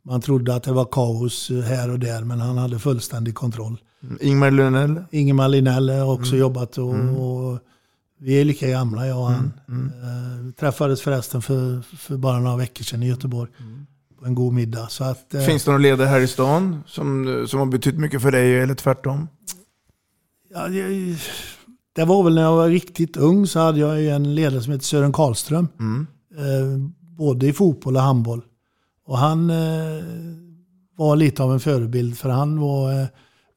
[0.06, 3.78] man trodde att det var kaos här och där, men han hade fullständig kontroll.
[4.04, 4.18] Mm.
[4.22, 5.04] Ingmar Linell?
[5.12, 6.40] Ingemar Linell har också mm.
[6.40, 7.16] jobbat och, mm.
[7.16, 7.60] och,
[8.20, 9.54] vi är lika gamla jag och han.
[9.68, 9.92] Mm.
[10.02, 10.48] Mm.
[10.48, 13.52] Eh, träffades förresten för, för bara några veckor sedan i Göteborg.
[13.60, 13.86] Mm
[14.26, 14.88] en god middag.
[14.88, 18.22] Så att, eh, Finns det någon ledare här i stan som, som har betytt mycket
[18.22, 19.28] för dig eller tvärtom?
[20.54, 21.16] Ja, det,
[21.96, 24.86] det var väl när jag var riktigt ung så hade jag en ledare som heter
[24.86, 25.68] Sören Karlström.
[25.80, 26.08] Mm.
[26.38, 28.42] Eh, både i fotboll och handboll.
[29.06, 30.04] Och han eh,
[30.96, 33.08] var lite av en förebild för han var eh,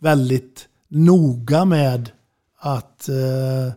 [0.00, 2.10] väldigt noga med
[2.60, 3.74] att eh,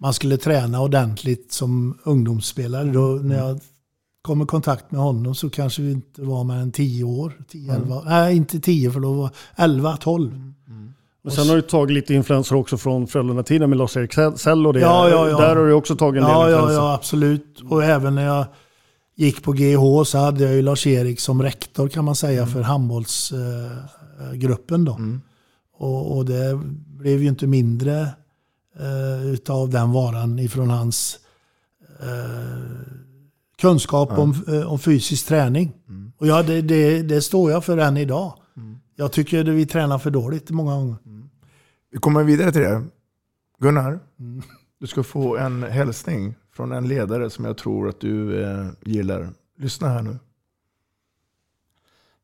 [0.00, 2.84] man skulle träna ordentligt som ungdomsspelare.
[2.84, 3.60] Då, när jag
[4.24, 7.32] kom i kontakt med honom så kanske vi inte var mer än 10 år.
[7.48, 8.08] 10, 11, mm.
[8.08, 10.32] Nej, inte 10 för då var 11, 12.
[10.32, 10.54] Mm.
[11.22, 14.80] Men sen har du tagit lite influenser också från Frölunda-tiden med Lars-Erik Sell och det.
[14.80, 15.38] Ja, ja, ja.
[15.38, 16.74] Där har du också tagit en ja, del influenser.
[16.74, 17.60] Ja, ja, absolut.
[17.70, 18.46] Och även när jag
[19.16, 22.54] gick på GH så hade jag ju Lars-Erik som rektor kan man säga mm.
[22.54, 24.84] för handbollsgruppen.
[24.84, 24.94] då.
[24.94, 25.20] Mm.
[25.78, 28.00] Och, och, det blev ju inte mindre
[28.80, 31.18] eh, utav den varan ifrån hans
[32.00, 32.58] eh,
[33.56, 34.18] kunskap ja.
[34.22, 35.72] om, eh, om fysisk träning.
[35.88, 36.12] Mm.
[36.18, 38.34] Och ja, det, det, det, står jag för än idag.
[38.56, 38.78] Mm.
[38.96, 40.96] Jag tycker att vi tränar för dåligt många gånger.
[41.06, 41.28] Mm.
[41.92, 42.82] Vi kommer vidare till det.
[43.58, 44.42] Gunnar, mm.
[44.80, 49.28] du ska få en hälsning från en ledare som jag tror att du eh, gillar.
[49.58, 50.18] Lyssna här nu.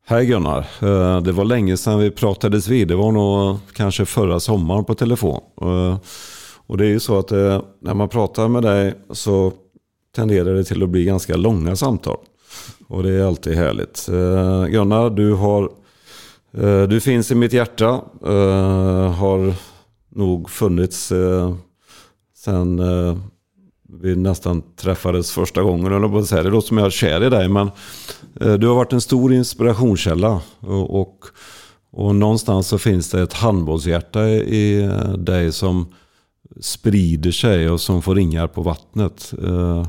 [0.07, 0.67] Hej Gunnar.
[0.81, 2.89] Eh, det var länge sedan vi pratades vid.
[2.89, 5.41] Det var nog kanske förra sommaren på telefon.
[5.61, 5.99] Eh,
[6.67, 7.31] och det är ju så att
[7.81, 9.53] när man pratar med dig så
[10.17, 12.19] tenderar det till att bli ganska långa samtal.
[12.89, 14.09] Och det är alltid härligt.
[14.09, 15.71] Eh, Gunnar, du, har,
[16.53, 18.01] eh, du finns i mitt hjärta.
[18.27, 19.55] Eh, har
[20.09, 21.55] nog funnits eh,
[22.37, 23.17] sen eh,
[23.93, 25.93] vi nästan träffades första gången.
[25.93, 26.43] Eller på säga.
[26.43, 27.49] Det låter som jag är kär i dig.
[27.49, 27.71] Men
[28.41, 30.41] eh, du har varit en stor inspirationskälla.
[30.61, 31.25] Och, och,
[31.93, 35.87] och någonstans så finns det ett handbollshjärta i eh, dig som
[36.61, 39.35] sprider sig och som får ringar på vattnet.
[39.43, 39.87] Eh,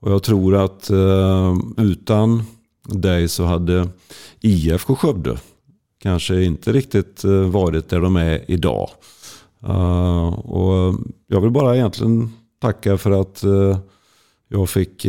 [0.00, 2.42] och jag tror att eh, utan
[2.84, 3.88] dig så hade
[4.40, 5.38] IFK Skövde
[6.02, 8.90] kanske inte riktigt eh, varit där de är idag.
[10.36, 10.94] Och
[11.26, 13.44] jag vill bara egentligen tacka för att
[14.48, 15.04] jag fick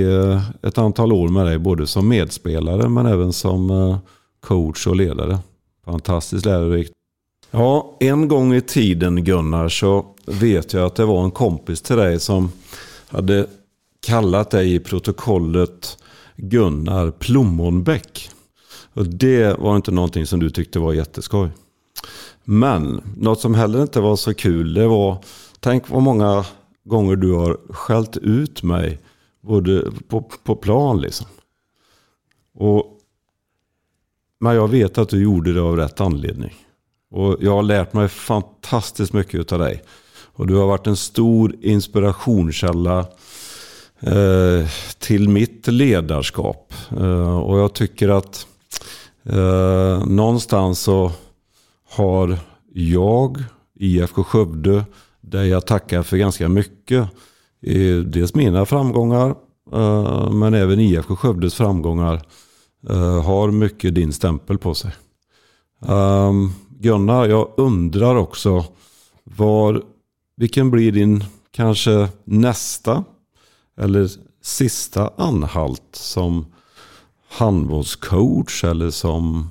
[0.62, 3.98] ett antal år med dig både som medspelare men även som
[4.40, 5.40] coach och ledare.
[5.86, 6.92] Fantastiskt lärorikt.
[7.52, 11.96] Ja, en gång i tiden Gunnar så vet jag att det var en kompis till
[11.96, 12.52] dig som
[13.10, 13.48] hade
[14.08, 15.98] kallat dig i protokollet
[16.36, 18.30] Gunnar Plommonbäck.
[18.94, 21.50] Och det var inte någonting som du tyckte var jätteskoj.
[22.44, 25.24] Men något som heller inte var så kul det var,
[25.60, 26.46] tänk vad många
[26.84, 29.00] gånger du har skällt ut mig
[29.42, 31.28] både på, på plan liksom.
[32.54, 33.00] Och,
[34.40, 36.56] men jag vet att du gjorde det av rätt anledning.
[37.12, 39.84] Och jag har lärt mig fantastiskt mycket av dig.
[40.34, 43.00] Och du har varit en stor inspirationskälla
[44.00, 44.68] eh,
[45.00, 46.74] till mitt ledarskap.
[46.98, 48.48] Eh, och jag tycker att
[49.24, 51.12] eh, någonstans så
[51.90, 52.38] har
[52.74, 53.44] jag,
[53.76, 54.86] IFK Skövde,
[55.22, 57.08] där jag tackar för ganska mycket.
[58.06, 59.36] Dels mina framgångar
[59.74, 62.22] eh, men även IFK Skövdes framgångar
[62.90, 64.92] eh, har mycket din stämpel på sig.
[65.88, 68.66] Ehm, Gunnar, jag undrar också
[69.24, 69.84] var,
[70.36, 73.04] vilken blir din kanske nästa
[73.78, 74.10] eller
[74.42, 76.46] sista anhalt som
[77.30, 79.50] handbollscoach eller som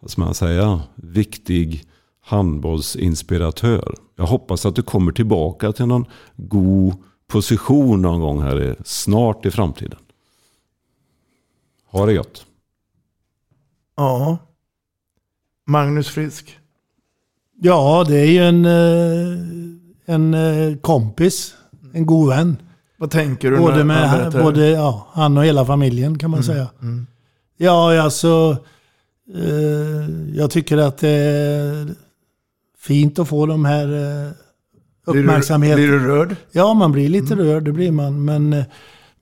[0.00, 1.84] vad ska man säga, viktig
[2.20, 3.94] handbollsinspiratör.
[4.16, 6.94] Jag hoppas att du kommer tillbaka till någon god
[7.26, 9.98] position någon gång här snart i framtiden.
[11.86, 12.46] Ha det gott.
[13.96, 14.38] Ja.
[15.66, 16.58] Magnus Frisk.
[17.60, 21.54] Ja, det är ju en, eh, en eh, kompis.
[21.92, 22.56] En god vän.
[22.98, 23.58] Vad tänker du?
[23.58, 26.54] Både, med, både ja, han och hela familjen kan man mm.
[26.54, 26.68] säga.
[26.82, 27.06] Mm.
[27.56, 28.56] Ja, alltså.
[29.34, 31.88] Eh, jag tycker att det är
[32.78, 33.86] fint att få de här
[35.06, 35.76] uppmärksamheten.
[35.76, 36.36] Blir du, blir du rörd?
[36.52, 37.46] Ja, man blir lite mm.
[37.46, 38.24] rörd, det blir man.
[38.24, 38.64] Men, eh,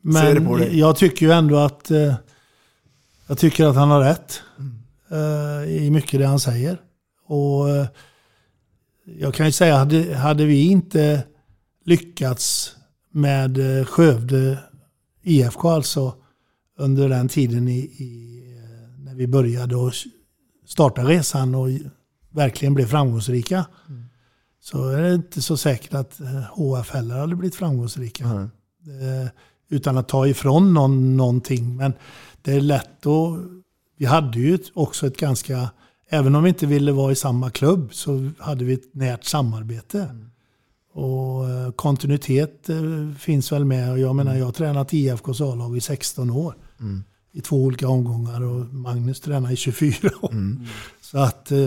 [0.00, 2.14] men jag tycker ju ändå att eh,
[3.26, 5.68] jag tycker att han har rätt mm.
[5.68, 6.78] i mycket det han säger.
[7.26, 7.66] Och
[9.04, 11.24] jag kan ju säga, hade, hade vi inte
[11.84, 12.76] lyckats
[13.10, 14.58] med Skövde
[15.22, 16.14] IFK alltså
[16.78, 18.40] under den tiden i, i,
[18.98, 19.92] när vi började och
[20.66, 21.68] starta resan och
[22.30, 23.66] verkligen blev framgångsrika.
[23.88, 24.04] Mm.
[24.60, 28.24] Så är det inte så säkert att HF eh, heller hade blivit framgångsrika.
[28.24, 28.48] Mm.
[29.68, 31.76] utan att ta ifrån någon någonting.
[31.76, 31.92] Men
[32.42, 33.38] det är lätt att...
[33.96, 35.70] Vi hade ju också ett ganska...
[36.14, 39.98] Även om vi inte ville vara i samma klubb så hade vi ett närt samarbete.
[39.98, 40.30] Mm.
[40.92, 42.68] Och eh, kontinuitet
[43.18, 43.98] finns väl med.
[43.98, 46.54] Jag menar, jag har tränat IFKs A-lag i 16 år.
[46.80, 47.04] Mm.
[47.32, 50.32] I två olika omgångar och Magnus tränar i 24 år.
[50.32, 50.60] Mm.
[51.00, 51.58] Så att eh,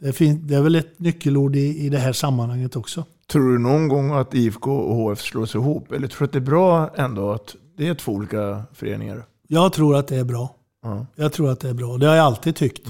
[0.00, 3.04] det, finns, det är väl ett nyckelord i, i det här sammanhanget också.
[3.32, 5.92] Tror du någon gång att IFK och HF slås ihop?
[5.92, 9.24] Eller tror du att det är bra ändå att det är två olika föreningar?
[9.48, 10.56] Jag tror att det är bra.
[10.84, 11.06] Mm.
[11.16, 11.96] Jag tror att det är bra.
[11.96, 12.88] Det har jag alltid tyckt.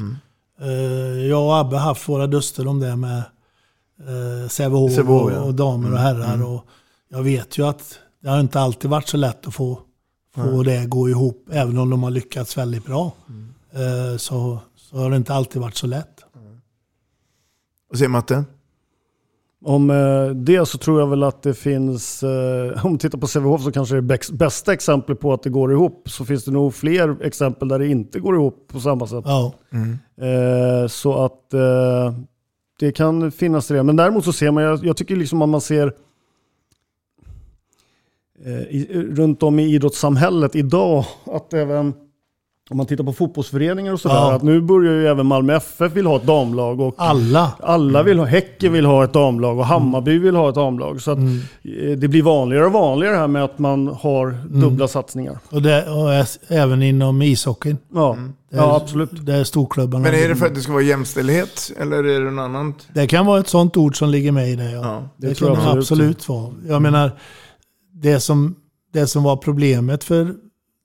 [0.60, 3.22] Eh, jag och Abbe har haft våra duster om det med
[3.98, 5.40] eh, Sävehof och, ja.
[5.40, 6.02] och, damer och mm.
[6.02, 6.34] herrar.
[6.34, 6.46] Mm.
[6.46, 6.66] Och
[7.08, 9.80] jag vet ju att det har inte alltid varit så lätt att få,
[10.34, 11.48] få det att gå ihop.
[11.50, 13.12] Även om de har lyckats väldigt bra.
[13.28, 14.18] Mm.
[14.18, 14.58] Så
[14.94, 16.24] så har det inte alltid varit så lätt.
[17.88, 18.44] Vad säger Matte?
[19.66, 23.26] Om eh, det så tror jag väl att det finns, eh, om vi tittar på
[23.26, 26.10] Sävehof så kanske det är bästa exemplet på att det går ihop.
[26.10, 29.24] Så finns det nog fler exempel där det inte går ihop på samma sätt.
[29.24, 29.52] Ja.
[29.72, 29.98] Mm.
[30.20, 31.40] Eh, så att
[32.78, 33.82] det kan finnas det.
[33.82, 35.92] Men däremot så ser man, jag, tycker liksom att man ser
[39.14, 41.94] runt om i idrottssamhället idag att även
[42.70, 44.32] om man tittar på fotbollsföreningar och sådär, ja.
[44.32, 46.80] att nu börjar ju även Malmö FF vill ha ett damlag.
[46.80, 47.52] Och alla.
[47.60, 51.00] Alla vill ha, Häcken vill ha ett damlag och Hammarby vill ha ett damlag.
[51.00, 51.40] Så att mm.
[51.64, 54.60] Eh, det blir vanligare och vanligare här med att man har mm.
[54.60, 55.38] dubbla satsningar.
[55.50, 57.78] Och, det, och även inom ishockeyn.
[57.94, 58.32] Ja, mm.
[58.50, 59.10] är, ja absolut.
[59.26, 60.02] Det är storklubbarna.
[60.02, 62.88] Men är det för att det ska vara jämställdhet eller är det något annat?
[62.94, 64.70] Det kan vara ett sånt ord som ligger med i det.
[64.70, 64.80] Ja.
[64.80, 66.52] ja det, det tror kan jag absolut, absolut vara.
[66.68, 67.10] Jag menar,
[67.92, 68.54] det som,
[68.92, 70.34] det som var problemet för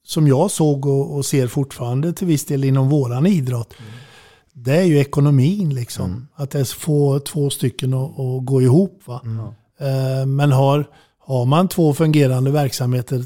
[0.09, 3.73] som jag såg och, och, ser fortfarande till viss del inom våran idrott.
[3.79, 3.91] Mm.
[4.53, 6.05] Det är ju ekonomin liksom.
[6.05, 6.27] Mm.
[6.35, 9.01] Att det få två stycken att, gå ihop.
[9.05, 9.21] Va?
[9.23, 9.39] Mm.
[9.39, 10.85] Uh, men har,
[11.19, 13.23] har man två fungerande verksamheter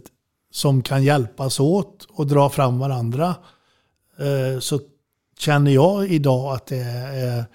[0.52, 3.36] som kan hjälpas åt och dra fram varandra
[4.20, 4.80] eh, så
[5.40, 7.46] känner jag idag att det är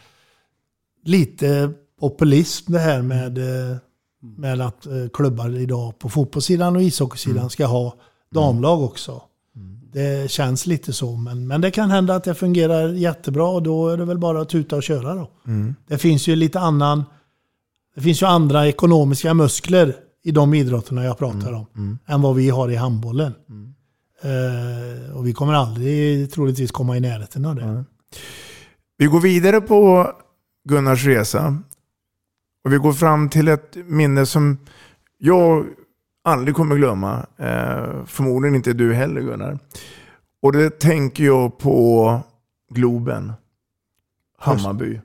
[1.05, 3.77] lite populism det här med, eh,
[4.21, 7.95] med att eh, klubbar idag på fotbollssidan och ishockeysidan ska ha
[8.31, 9.23] damlag också.
[9.93, 13.89] Det känns lite så, men, men det kan hända att det fungerar jättebra och då
[13.89, 15.31] är det väl bara att tuta och köra då.
[15.47, 15.75] Mm.
[15.87, 17.05] Det finns ju lite annan...
[17.95, 21.99] Det finns ju andra ekonomiska muskler i de idrotterna jag pratar om Mm.
[22.07, 23.35] än vad vi har i handbollen.
[24.23, 27.85] Eh, och vi kommer aldrig troligtvis komma i närheten av det.
[28.99, 30.11] Vi går vidare på
[30.69, 31.59] Gunnars resa.
[32.65, 34.59] Och vi går fram till ett minne som
[35.19, 35.67] jag
[36.29, 37.27] aldrig kommer glömma.
[37.37, 39.59] Eh, förmodligen inte du heller Gunnar.
[40.43, 42.21] Och det tänker jag på
[42.71, 43.33] Globen.
[44.39, 45.01] Hammarby.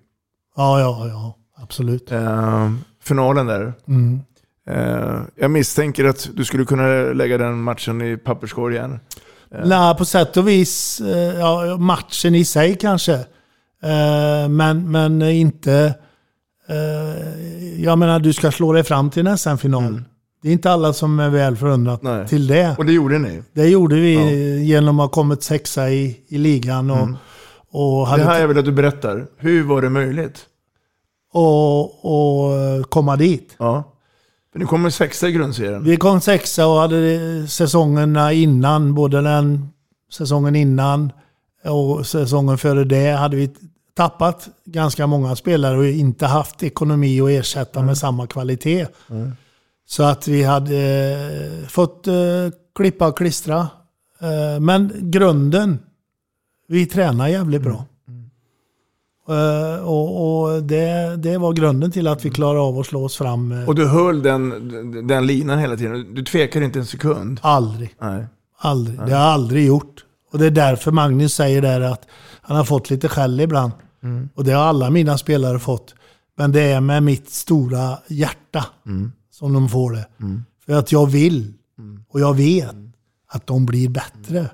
[0.55, 1.35] Ja, ja, ja.
[1.63, 2.11] Absolut.
[2.11, 2.71] Eh,
[3.03, 3.73] finalen där.
[3.87, 4.19] Mm.
[4.69, 8.99] Eh, jag misstänker att du skulle kunna lägga den matchen i papperskorgen.
[9.51, 11.01] Eh, Nej, på sätt och vis.
[11.01, 13.13] eh, Ja, matchen i sig kanske.
[13.83, 15.95] Eh, Men, men inte...
[16.69, 20.01] eh, Jag menar, du ska slå dig fram till en SM-final.
[20.43, 22.27] Det är inte alla som är väl förunnat Nej.
[22.27, 22.75] till det.
[22.77, 23.41] Och det gjorde ni.
[23.53, 24.13] Det gjorde vi
[24.63, 26.91] genom att ha kommit sexa i, i ligan.
[26.91, 27.15] Och, Mm.
[27.71, 29.25] och, Det hade här jag vill att du berättar.
[29.37, 30.45] Hur var det möjligt?
[31.33, 33.55] och, och komma dit.
[33.59, 33.83] Ja.
[34.51, 35.83] För ni kommer sexa i grundserien.
[35.83, 39.69] Vi kom sexa och hade säsongerna innan, både den
[40.13, 41.11] säsongen innan
[41.65, 43.49] och säsongen före det, hade vi
[43.95, 48.87] tappat ganska många spelare och inte haft ekonomi att ersätta med samma kvalitet.
[49.93, 50.77] Så att vi hade
[51.61, 52.13] eh, fått eh,
[52.75, 53.67] klippa och klistra.
[54.19, 55.79] Eh, men grunden,
[56.67, 57.85] vi tränar jävligt bra.
[59.29, 63.17] Eh, och och det, det var grunden till att vi klarade av att slå oss
[63.17, 63.63] fram.
[63.67, 66.13] Och du höll den, den linan hela tiden.
[66.13, 67.39] Du tvekar inte en sekund.
[67.43, 67.95] Aldrig.
[67.99, 68.25] Nej.
[68.57, 68.97] Aldrig.
[68.97, 70.05] Det har jag aldrig gjort.
[70.31, 72.07] Och det är därför Magnus säger där att
[72.41, 73.71] han har fått lite skäll ibland.
[74.03, 74.29] Mm.
[74.35, 75.95] Och det har alla mina spelare fått.
[76.37, 79.11] Men det är med mitt stora hjärta Mm.
[79.33, 80.07] Som de får det.
[80.65, 81.53] För att jag vill
[82.07, 82.75] och jag vet
[83.27, 84.49] att de blir bättre.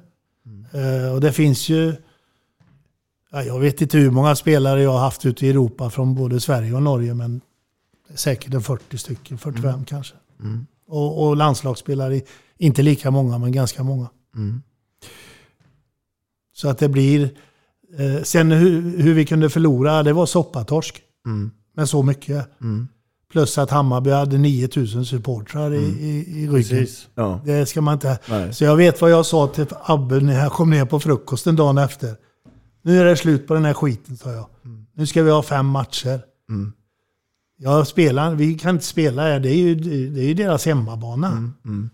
[0.72, 1.96] Eh, och det finns ju...
[3.32, 6.39] Ja, jag vet inte hur många spelare jag har haft ute i Europa från både
[6.39, 7.13] Sverige och Norge.
[7.13, 7.42] Men
[8.15, 10.15] säkert en 40 stycken, 45 kanske.
[10.88, 12.22] Och, och landslagsspelare,
[12.58, 14.10] inte lika många men ganska många.
[16.54, 17.30] Så att det blir...
[17.98, 21.02] Eh, sen hur, hur vi kunde förlora, det var soppatorsk.
[21.26, 21.52] Mm.
[21.76, 22.62] Med så mycket.
[23.32, 26.88] Plus att Hammarby hade 9000 supportrar i, i, i ryggen.
[27.15, 27.42] Ja.
[27.46, 28.20] Det ska man inte...
[28.30, 28.54] Nej.
[28.54, 31.78] Så jag vet vad jag sa till Abbe när jag kom ner på frukosten dagen
[31.78, 32.15] efter.
[32.82, 34.46] Nu är det slut på den här skiten, sa jag.
[34.96, 36.22] Nu ska vi ha fem matcher.
[36.50, 36.74] Mm.
[37.58, 39.76] Jag spelar, vi kan inte spela här, det är ju,
[40.10, 41.28] det är ju deras hemmabana.
[41.65, 41.89] Mm.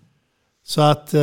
[0.65, 1.13] Så att...
[1.13, 1.21] Eh,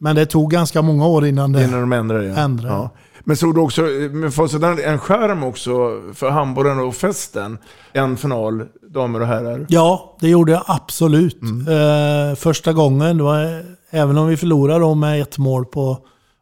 [0.00, 2.34] men det tog ganska många år innan det Innan de ändrade det.
[2.34, 2.74] ändrade.
[2.74, 2.90] Ja.
[3.24, 3.82] Men såg du också,
[4.12, 7.58] men fanns det en skärm också för handbollen och festen?
[7.92, 9.66] En final, damer och herrar.
[9.68, 11.42] Ja, det gjorde jag absolut.
[11.42, 11.68] Mm.
[11.68, 15.98] Eh, första gången, var, även om vi förlorade med ett mål på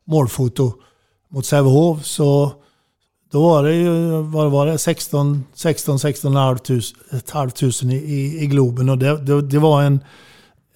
[0.07, 0.73] målfoto
[1.31, 2.53] mot Sävehof, så
[3.33, 6.35] då var det ju vad var det, 16 16 16
[7.55, 8.89] tusen i, i, i Globen.
[8.89, 10.01] Och det, det, det var en,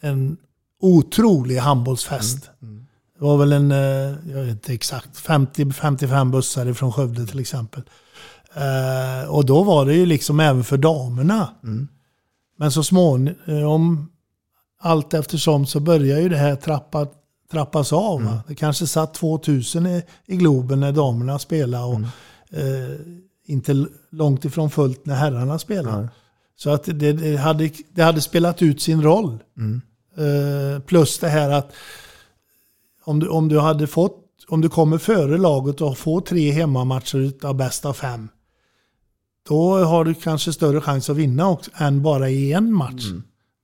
[0.01, 0.37] en
[0.81, 2.51] otrolig handbollsfest.
[3.19, 7.83] Det var väl en, eh, jag vet inte exakt, 50-55 bussar ifrån Skövde till exempel.
[8.55, 11.49] Eh, och då var det ju liksom även för damerna.
[12.59, 14.11] Men så småningom,
[14.81, 17.07] allt eftersom, så börjar ju det här trappa,
[17.51, 18.23] trappas av.
[18.25, 18.41] Va?
[18.49, 22.01] Det kanske satt 2000 i, i Globen när damerna spelade och
[22.59, 22.99] eh,
[23.47, 26.09] inte långt ifrån fullt när herrarna spelade.
[26.57, 29.39] Så att det, det, hade, det hade spelat ut sin roll.
[30.17, 31.73] Eh, plus det här att
[33.07, 37.33] om du, om du hade fått, om du kommer före laget och får tre hemmamatcher
[37.43, 38.29] av bäst av fem.
[39.49, 43.05] Då har du kanske större chans att vinna också, än bara i en match.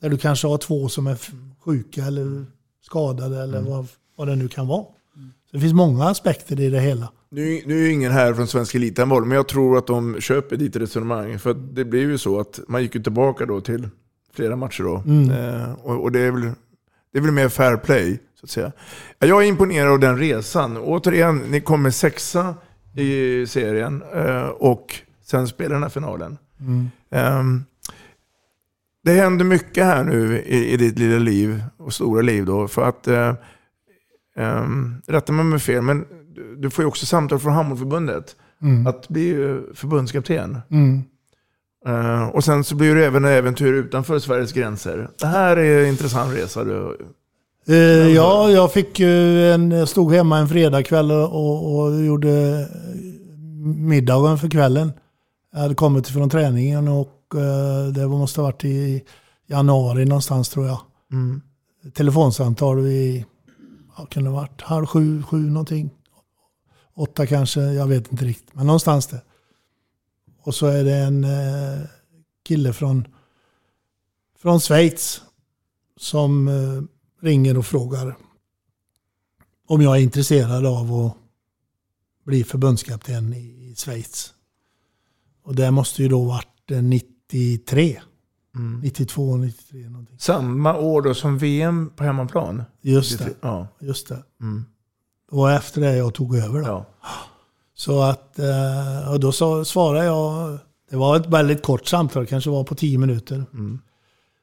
[0.00, 1.18] Där du kanske har två som är
[1.64, 2.46] sjuka eller
[2.82, 4.84] skadade eller vad, vad det nu kan vara.
[5.50, 7.08] Så det finns många aspekter i det hela.
[7.30, 10.56] Nu, nu är ju ingen här från Svensk Elithandboll, men jag tror att de köper
[10.56, 11.38] ditt resonemang.
[11.38, 13.88] För det blev ju så att man gick ju tillbaka då till
[14.34, 15.02] flera matcher då.
[15.06, 15.30] Mm.
[15.30, 16.50] Eh, och, och det, är väl,
[17.12, 18.72] det är väl mer fair play, så att säga.
[19.18, 20.76] Jag är imponerad av den resan.
[20.76, 22.54] Återigen, ni kommer sexa
[22.96, 26.38] i serien eh, och sen spelar den här finalen.
[26.60, 26.90] Mm.
[27.10, 27.64] Ehm,
[29.04, 32.68] det händer mycket här nu i, i ditt lilla liv och stora liv då.
[32.68, 33.34] För att, eh,
[34.36, 36.06] um, rätta mig om jag har fel, men
[36.56, 38.86] du, får ju också samtal från Handbollförbundet Mm.
[38.86, 40.58] att bli eh, förbundskapten.
[40.70, 41.02] Mm.
[41.86, 45.10] Eh, och sen så blir det även äventyr utanför Sveriges gränser.
[45.18, 46.64] Det här är en intressant resa.
[46.64, 46.98] Du.
[47.66, 47.74] Eh,
[48.14, 52.68] ja, jag fick ju en, jag stod hemma en fredagkväll och, och gjorde
[53.76, 54.92] middagen för kvällen.
[55.52, 59.04] Jag hade kommit från träningen och eh, det måste ha varit i
[59.46, 60.80] januari någonstans tror jag.
[61.12, 61.42] Mm.
[61.94, 63.24] Telefonsamtal vid,
[63.96, 65.90] ja, kunde ha varit halv sju, sju någonting.
[66.94, 68.54] Åtta kanske, jag vet inte riktigt.
[68.54, 69.20] Men någonstans där.
[70.42, 71.80] Och så är det en eh,
[72.44, 73.08] kille från,
[74.38, 75.22] från Schweiz
[75.96, 76.82] som eh,
[77.22, 78.16] ringer och frågar
[79.68, 81.16] om jag är intresserad av att
[82.24, 84.34] bli förbundskapten i, Schweiz.
[85.44, 88.00] Och det måste ju då varit eh, 93.
[88.54, 88.80] Mm.
[88.80, 90.18] 92, 93 någonting.
[90.18, 92.62] Samma år då som VM på hemmaplan?
[92.80, 93.34] Just det.
[93.40, 93.68] Ja.
[93.80, 94.22] Just det.
[94.40, 94.64] Mm.
[95.30, 96.66] Det var efter det jag tog över då.
[96.66, 96.86] Ja.
[97.74, 100.58] Så att, eh, och då så svarade jag,
[100.90, 103.44] det var ett väldigt kort samtal, kanske var på tio minuter.
[103.52, 103.80] Mm.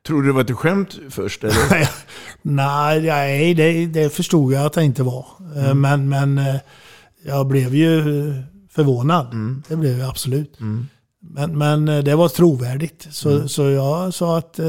[0.07, 1.43] Tror du det var ett skämt först?
[1.43, 1.89] Eller?
[2.41, 5.25] nej, nej det, det förstod jag att det inte var.
[5.55, 5.81] Eh, Mm.
[5.81, 6.61] Men, men eh,
[7.25, 8.03] jag blev ju
[8.69, 9.25] förvånad.
[9.33, 9.63] Mm.
[9.67, 10.59] Det blev jag absolut.
[11.21, 13.07] Men, men eh, det var trovärdigt.
[13.11, 13.49] Så, Mm.
[13.49, 14.59] så jag sa att...
[14.59, 14.65] eh,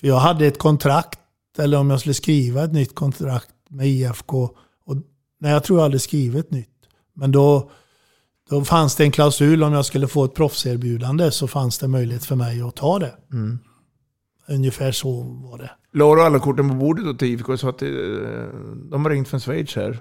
[0.00, 1.18] För jag hade ett kontrakt,
[1.58, 4.44] eller om jag skulle skriva ett nytt kontrakt med IFK.
[4.86, 4.96] Och,
[5.40, 6.68] nej, jag tror jag hade skrivit nytt.
[7.14, 7.70] Men då,
[8.50, 12.24] då fanns det en klausul om jag skulle få ett proffserbjudande så fanns det möjlighet
[12.24, 13.14] för mig att ta det.
[13.32, 13.58] Mm.
[14.48, 15.70] Ungefär så var det.
[15.92, 17.88] La du alla korten på bordet till IFK och sa att eh,
[18.90, 19.98] de har ringt från Schweiz här?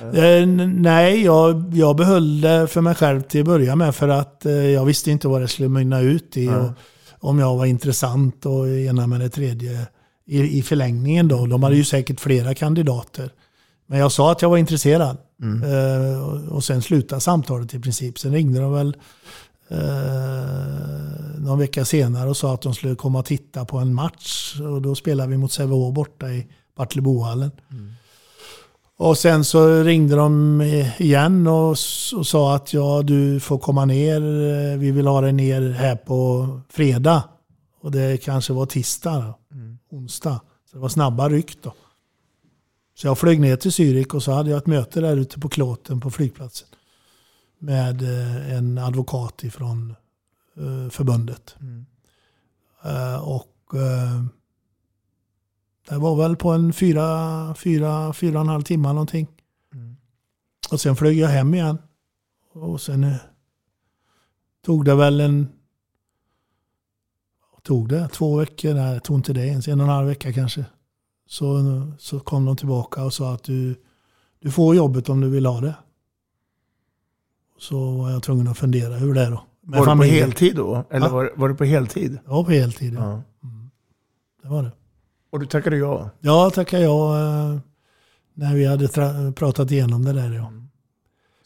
[0.00, 4.46] Eh, nej, jag, jag behöll det för mig själv till att börja med för att
[4.46, 6.48] eh, jag visste inte vad det skulle mynna ut i.
[6.48, 6.70] Och,
[7.18, 9.86] om jag var intressant och ena med det tredje
[10.26, 11.46] i, i förlängningen då.
[11.46, 13.30] De hade ju säkert flera kandidater.
[13.86, 15.16] Men jag sa att jag var intresserad.
[15.42, 16.22] Mm.
[16.22, 18.18] Och, och sen slutade samtalet i princip.
[18.18, 18.96] Sen ringde de väl
[19.68, 24.60] eh, någon vecka senare och sa att de skulle komma och titta på en match.
[24.60, 26.46] Och då spelade vi mot Sävehof borta i
[26.76, 27.50] Bartlebohallen.
[28.96, 30.62] Och sen så ringde de
[30.98, 31.70] igen och,
[32.16, 34.16] och sa att ja, du får komma ner.
[34.72, 37.22] eh, Vi vill ha dig ner här på fredag.
[37.80, 39.38] Och det kanske var tisdag, då.
[39.96, 40.40] onsdag.
[40.70, 41.74] Så det var snabba ryck då.
[42.96, 45.48] Så jag flög ner till Zürich och så hade jag ett möte där ute på
[45.48, 46.68] klåten på flygplatsen.
[47.64, 49.94] Med eh, en advokat ifrån
[50.56, 51.56] eh, förbundet.
[52.84, 53.50] Eh, och
[55.88, 59.28] det var väl på en fyra, fyra, fyra och en halv timme någonting.
[60.70, 61.78] Och sen flög jag hem igen.
[62.52, 63.14] Och sen
[64.64, 65.48] tog det väl en...
[67.62, 68.74] Tog det två veckor?
[68.74, 69.68] Nej, det tog inte det ens.
[69.68, 70.64] En och en halv vecka kanske.
[71.26, 71.62] Så,
[71.98, 73.82] så kom de tillbaka och sa att du,
[74.38, 75.74] du får jobbet om du vill ha det.
[77.58, 79.42] Så var jag tvungen att fundera hur det är då.
[79.60, 80.18] Med Var det på familjen.
[80.24, 80.84] heltid då?
[80.90, 81.12] Eller Ja.
[81.12, 82.18] var, var det på heltid?
[82.26, 82.94] Ja, på heltid.
[82.94, 83.00] Ja.
[83.40, 83.48] Ja.
[84.42, 84.70] Det var det.
[85.30, 86.10] Och du tackade ja?
[86.20, 87.16] Ja, tackar jag.
[87.20, 87.58] eh,
[88.34, 88.88] När vi hade
[89.32, 90.32] pratat igenom det där.
[90.32, 90.52] Ja.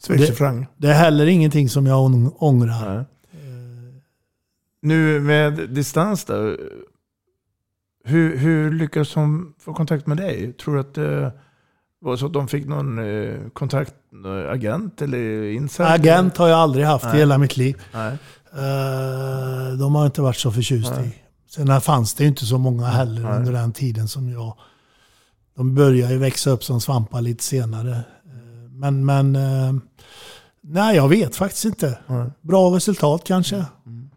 [0.07, 2.95] Det, det är heller ingenting som jag ång- ångrar.
[2.95, 3.05] Nej.
[4.81, 6.57] Nu med distans då.
[8.03, 10.53] Hur, hur lyckades de få kontakt med dig?
[10.53, 10.97] Tror du att
[12.01, 13.93] det var så att de fick någon eh, kontakt,
[14.25, 15.93] eh, agent eller insider?
[15.95, 17.17] Agent har jag aldrig haft i Nej.
[17.17, 17.77] hela mitt liv.
[17.93, 18.17] Nej.
[18.53, 21.07] Eh, De har inte varit så förtjust Nej.
[21.07, 21.13] i.
[21.51, 23.37] Sen fanns det ju inte så många heller Nej.
[23.37, 24.53] under den tiden som jag.
[25.55, 27.99] De började ju växa upp som svampar lite senare.
[28.71, 29.37] Men, men
[30.61, 31.99] nej, jag vet faktiskt inte.
[32.07, 32.29] Nej.
[32.41, 33.65] Bra resultat kanske.
[33.85, 34.09] Mm.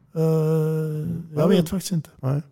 [1.36, 2.10] Jag vet faktiskt inte.
[2.20, 2.42] Nej.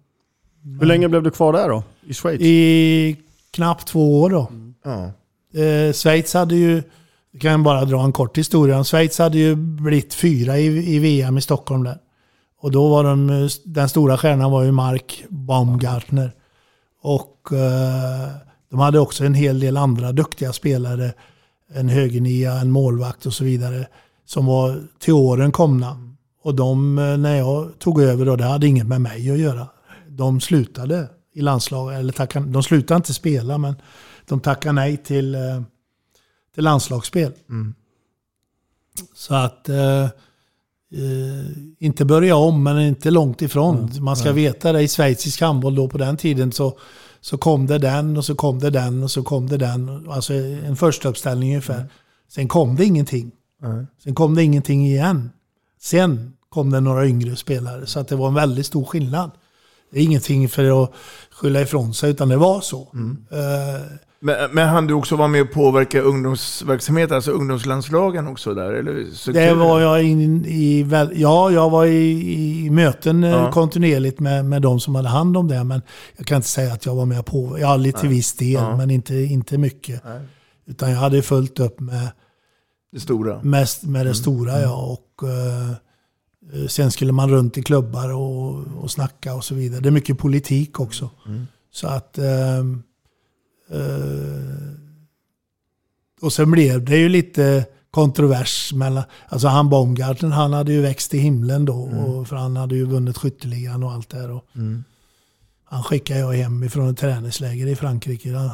[0.81, 1.83] Hur länge blev du kvar där då?
[2.03, 2.41] I Schweiz?
[2.43, 3.16] I
[3.51, 4.51] knappt två år då.
[4.85, 5.11] Ja.
[5.55, 6.82] Eh, Schweiz hade ju,
[7.30, 8.84] jag kan bara dra en kort historia.
[8.84, 11.98] Schweiz hade ju blivit fyra i, i VM i Stockholm där.
[12.61, 16.32] Och då var de, eh, den stora stjärnan var ju Mark Baumgartner.
[17.03, 18.28] Och eh,
[18.70, 21.12] de hade också en hel del andra duktiga spelare.
[21.74, 23.86] En högernia, en målvakt och så vidare.
[24.26, 25.96] Som var till åren komna.
[26.42, 29.66] Och de, eh, när jag tog över då, det hade inget med mig att göra.
[30.09, 33.74] De slutade i landslaget, eller de slutade inte spela men
[34.26, 35.62] de tackade nej till, eh,
[36.54, 37.32] till landslagsspel.
[37.48, 37.74] Mm.
[39.14, 40.04] Så att, eh,
[40.92, 41.46] eh,
[41.78, 43.90] inte börja om men inte långt ifrån.
[44.00, 46.78] Man ska veta det i schweizisk handboll då på den tiden så,
[47.20, 50.10] så kom det den och så kom det den och så kom det den.
[50.10, 51.86] Alltså en första uppställning ungefär.
[52.28, 53.30] Sen kom det ingenting.
[53.62, 53.86] Nej.
[54.04, 55.30] Sen kom det ingenting igen.
[55.80, 57.86] Sen kom det några yngre spelare.
[57.86, 59.30] Så att det var en väldigt stor skillnad.
[59.90, 60.92] Det är ingenting för att
[61.30, 62.88] skylla ifrån sig, utan det var så.
[62.94, 63.26] Mm.
[63.30, 63.82] Eh,
[64.22, 68.72] Men, men han du också vara med och påverka ungdomsverksamhet, alltså ungdomslandslagen också där?
[68.72, 73.52] Eller det var jag in i, ja, jag var i, i möten eh, ja.
[73.52, 75.64] kontinuerligt med, med de som hade hand om det.
[75.64, 75.82] Men
[76.16, 78.76] jag kan inte säga att jag var med på, ja lite till viss del, ja.
[78.76, 80.04] men inte, inte mycket.
[80.04, 80.20] Nej.
[80.66, 82.08] Utan jag hade fullt upp med
[82.92, 83.42] det stora.
[83.42, 84.14] Mest med det mm.
[84.14, 84.74] stora ja.
[84.74, 89.80] Och, uh, sen skulle man runt i klubbar och, och snacka och så vidare.
[89.80, 91.10] Det är mycket politik också.
[91.26, 91.46] Mm.
[91.72, 92.18] Så att...
[92.18, 92.80] Uh,
[96.20, 99.04] och sen blev det ju lite kontrovers mellan...
[99.28, 101.86] Alltså han Baumgarten, han hade ju växt i himlen då.
[101.86, 101.98] Mm.
[101.98, 104.30] Och, för han hade ju vunnit skytteligan och allt det där.
[104.30, 104.84] Och mm.
[105.64, 108.50] Han skickade jag hem ifrån ett träningsläger i Frankrike.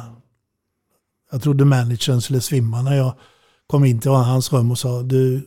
[1.31, 3.13] Jag trodde managern skulle svimma när jag
[3.67, 5.41] kom in till hans rum och sa du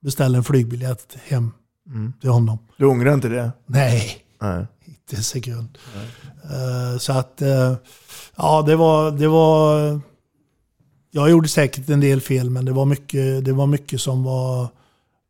[0.00, 1.50] beställer en flygbiljett hem
[1.86, 2.12] mm.
[2.20, 2.58] till honom.
[2.76, 3.52] Du ångrar inte det?
[3.66, 4.66] Nej, Nej.
[5.12, 5.78] En sekund.
[6.44, 7.74] Uh, så att, uh,
[8.36, 10.00] ja det var, det var...
[11.10, 14.68] Jag gjorde säkert en del fel men det var mycket, det var mycket som var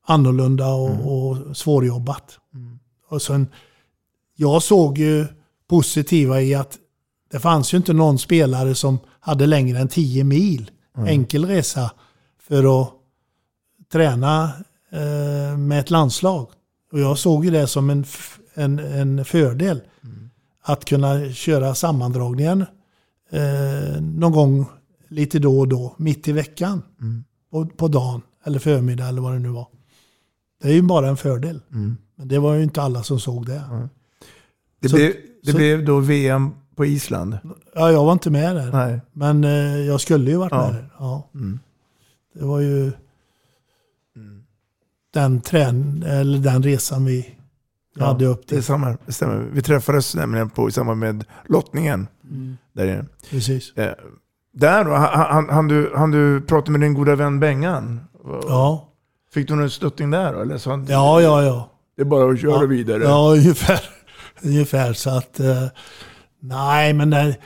[0.06, 1.06] annorlunda och, mm.
[1.06, 2.38] och svårjobbat.
[2.54, 2.78] Mm.
[3.08, 3.46] Och sen,
[4.36, 5.26] jag såg ju
[5.68, 6.78] positiva i att
[7.30, 11.08] det fanns ju inte någon spelare som hade längre än 10 mil mm.
[11.08, 11.90] enkel resa
[12.42, 12.88] för att
[13.92, 14.52] träna
[14.92, 16.46] eh, med ett landslag.
[16.92, 18.04] Och jag såg ju det som en,
[18.54, 19.80] en, en fördel.
[20.04, 20.30] Mm.
[20.62, 22.64] Att kunna köra sammandragningen
[23.30, 24.66] eh, någon gång
[25.08, 26.82] lite då och då, mitt i veckan.
[27.00, 27.24] Mm.
[27.50, 29.66] På, på dagen eller förmiddag eller vad det nu var.
[30.62, 31.60] Det är ju bara en fördel.
[31.72, 31.96] Mm.
[32.16, 33.62] Men det var ju inte alla som såg det.
[34.80, 37.38] Det, så, blev, det så, blev då VM på Island?
[37.74, 38.72] Ja, jag var inte med där.
[38.72, 39.00] Nej.
[39.12, 40.66] Men eh, jag skulle ju varit ja.
[40.66, 40.90] med där.
[40.98, 41.28] Ja.
[41.34, 41.58] Mm.
[42.34, 42.92] Det var ju
[44.16, 44.44] mm.
[45.10, 47.34] den, trän eller den resan vi
[47.94, 48.56] ja, hade upp till.
[48.56, 49.48] Det, stämmer, det stämmer.
[49.52, 52.08] Vi träffades nämligen på, i samband med lottningen.
[52.30, 52.56] Mm.
[52.72, 53.72] Där Precis.
[53.76, 53.94] Eh,
[54.52, 58.00] där då, han, han, du, han du pratade med din goda vän Bengan?
[58.24, 58.88] Ja.
[59.32, 60.40] Fick du någon stöttning där då?
[60.40, 61.70] Eller så han, ja, ja, ja.
[61.96, 63.02] Det är bara att köra ja, vidare?
[63.02, 63.80] Ja, ungefär.
[64.42, 65.40] ungefär så att...
[65.40, 65.66] Eh,
[66.40, 67.36] nej, men det,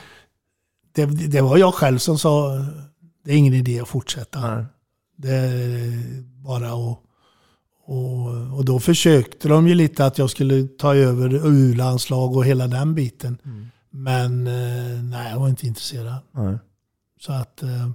[0.95, 2.65] det, det, var jag själv som sa
[3.25, 4.55] det är ingen idé att fortsätta.
[4.55, 4.65] Nej.
[5.15, 6.99] Det är bara att...
[7.87, 12.67] Och, och då försökte de ju lite att jag skulle ta över U-landslag och hela
[12.67, 13.37] den biten.
[13.45, 13.67] Mm.
[13.89, 16.15] Men eh, nej, jag var inte intresserad.
[16.31, 16.57] Nej.
[17.19, 17.89] Så att eh,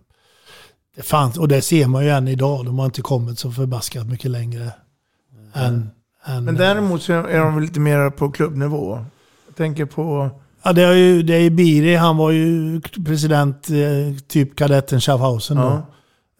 [0.96, 2.64] det fanns, och det ser man ju än idag.
[2.64, 4.62] De har inte kommit så förbaskat mycket längre.
[4.62, 5.50] Mm.
[5.54, 5.90] Än,
[6.24, 9.04] än, Men däremot så är de lite mer på klubbnivå.
[9.46, 10.30] Jag tänker på...
[10.62, 11.96] Ja, det är ju det är Biri.
[11.96, 15.86] Han var ju president, eh, typ kadetten Schaffhausen ja.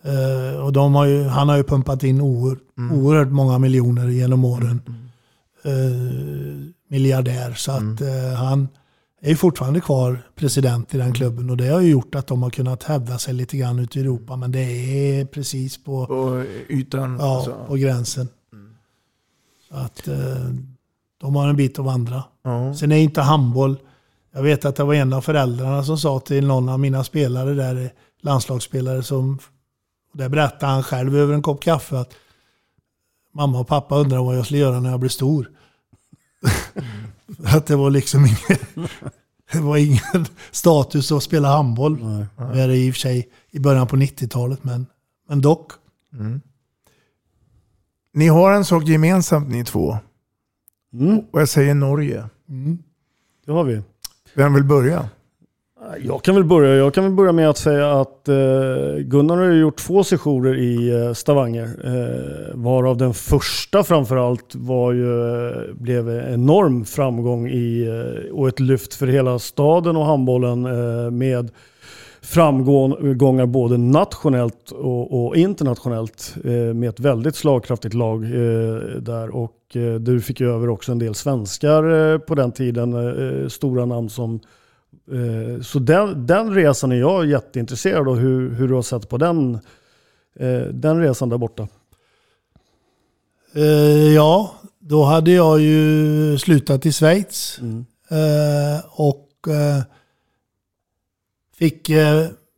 [0.06, 2.98] Uh, och har ju, han har ju pumpat in oer, mm.
[2.98, 4.80] oerhört många miljoner genom åren.
[4.86, 5.02] Mm.
[5.66, 7.54] Uh, miljardär.
[7.54, 8.68] Så att uh, han
[9.20, 11.50] är ju fortfarande kvar president i den klubben.
[11.50, 14.02] Och det har ju gjort att de har kunnat hävda sig lite grann ute i
[14.02, 14.36] Europa.
[14.36, 17.16] Men det är precis på, på ytan.
[17.20, 17.64] Ja, alltså.
[17.66, 18.28] på gränsen.
[18.52, 18.74] Mm.
[19.68, 20.08] Så att
[21.20, 22.24] de har en bit att vandra.
[22.78, 23.76] Sen är inte handboll.
[24.34, 27.54] Jag vet att det var en av föräldrarna som sa till någon av mina spelare
[27.54, 27.92] där,
[28.22, 29.38] landslagsspelare som
[30.12, 32.14] och där berättade han själv över en kopp kaffe att
[33.34, 35.50] mamma och pappa undrar vad jag skulle göra när jag blir stor.
[37.44, 38.88] Att det var liksom ingen,
[39.52, 41.98] det var ingen status att spela handboll.
[42.04, 42.54] Nej, nej.
[42.54, 44.86] Det är det i och för sig i början på 90-talet, men,
[45.28, 45.72] men dock.
[46.12, 46.40] Mm.
[48.12, 49.98] Ni har en sak gemensamt ni två.
[50.92, 51.18] Mm.
[51.30, 52.28] Och jag säger Norge.
[52.48, 52.78] Mm.
[53.46, 53.82] Det har vi.
[54.34, 55.08] Vem vill börja?
[56.00, 58.34] Jag kan väl börja, jag kan väl börja med att säga att eh,
[58.98, 61.68] Gunnar har gjort två sessioner i eh, Stavanger.
[61.84, 67.88] Eh, varav den första framförallt var ju, blev en enorm framgång i,
[68.32, 70.62] och ett lyft för hela staden och handbollen
[71.18, 71.50] med
[72.20, 78.22] framgångar både nationellt och, och internationellt eh, med ett väldigt slagkraftigt lag
[79.00, 79.36] där.
[79.36, 79.56] Och
[80.00, 84.40] du fick ju över också en del svenskar på den tiden, stora namn som
[85.62, 89.54] så den, den resan är jag jätteintresserad av, hur, hur du har sett på den,
[90.34, 91.68] eh, den resan där borta.
[93.54, 97.58] Eh, ja, då hade jag ju slutat i Schweiz.
[97.60, 97.84] Mm.
[98.90, 99.28] Och
[101.56, 101.86] fick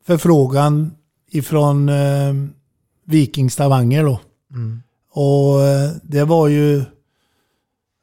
[0.07, 0.95] förfrågan
[1.31, 1.91] ifrån
[3.05, 4.21] Viking Stavanger då.
[4.51, 4.83] Mm.
[5.11, 5.59] Och
[6.03, 6.85] det var ju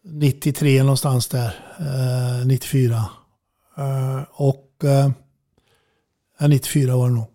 [0.03, 1.55] 93 någonstans där,
[2.45, 3.05] 94.
[3.81, 4.83] Uh, och
[6.39, 7.27] uh, 94 var det nog.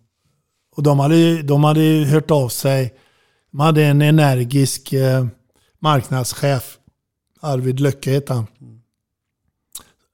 [0.75, 1.81] Och de hade, de hade
[2.11, 2.93] hört av sig.
[3.51, 5.27] De hade en energisk uh,
[5.79, 6.77] marknadschef,
[7.39, 8.47] Arvid Löcke hette han.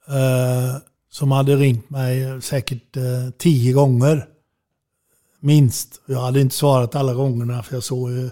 [0.10, 0.78] Uh,
[1.10, 4.28] som hade ringt mig säkert uh, tio gånger
[5.44, 6.02] Minst.
[6.06, 8.30] Jag hade inte svarat alla gångerna för jag såg ju...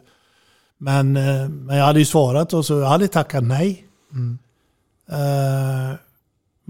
[0.78, 3.86] Men, eh, men jag hade ju svarat och så jag hade tackat nej.
[4.14, 4.38] Mm.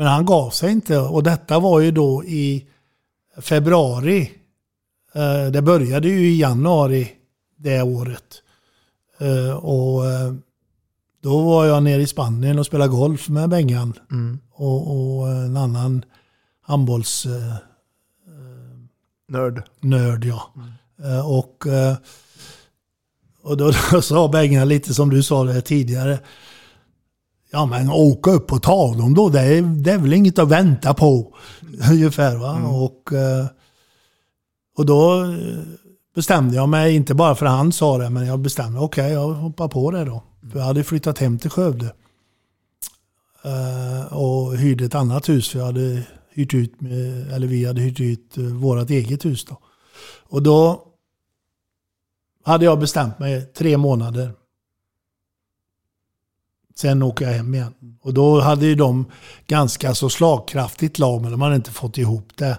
[0.01, 2.65] Men han gav sig inte och detta var ju då i
[3.37, 4.31] februari.
[5.13, 7.11] Eh, Det började ju i januari
[7.57, 8.41] det året.
[9.19, 10.33] Eh, Och eh,
[11.23, 13.93] då var jag nere i Spanien och spelade golf med Bengan.
[14.11, 14.39] Mm.
[14.51, 16.05] Och, och en annan
[16.61, 17.27] handbolls...
[19.27, 19.63] Nörd.
[19.79, 20.51] nörd ja.
[21.03, 21.65] Eh, Och,
[23.43, 26.19] och då, då sa Bengan lite som du sa det tidigare.
[27.51, 30.49] Ja men åka upp och ta dem då, det är, det är väl inget att
[30.49, 31.35] vänta på.
[31.91, 32.61] Ungefär va.
[32.63, 33.45] Och, eh,
[34.77, 35.59] och då eh,
[36.15, 39.11] bestämde jag mig, inte bara för att han sa det, men jag bestämde mig, okej
[39.11, 40.23] jag hoppar på det då.
[40.51, 41.93] För jag hade flyttat hem till Skövde.
[43.43, 46.73] Eh, och hyrde ett annat hus, för jag hade hyrt ut,
[47.31, 49.57] eller vi hade hyrt ut vårt eget hus då.
[50.29, 50.83] Och då
[52.43, 54.33] hade jag bestämt mig tre månader.
[56.81, 57.73] Sen åker jag hem igen.
[58.01, 59.05] Och då hade ju de
[59.47, 62.57] ganska så slagkraftigt lag, men de hade inte fått ihop det.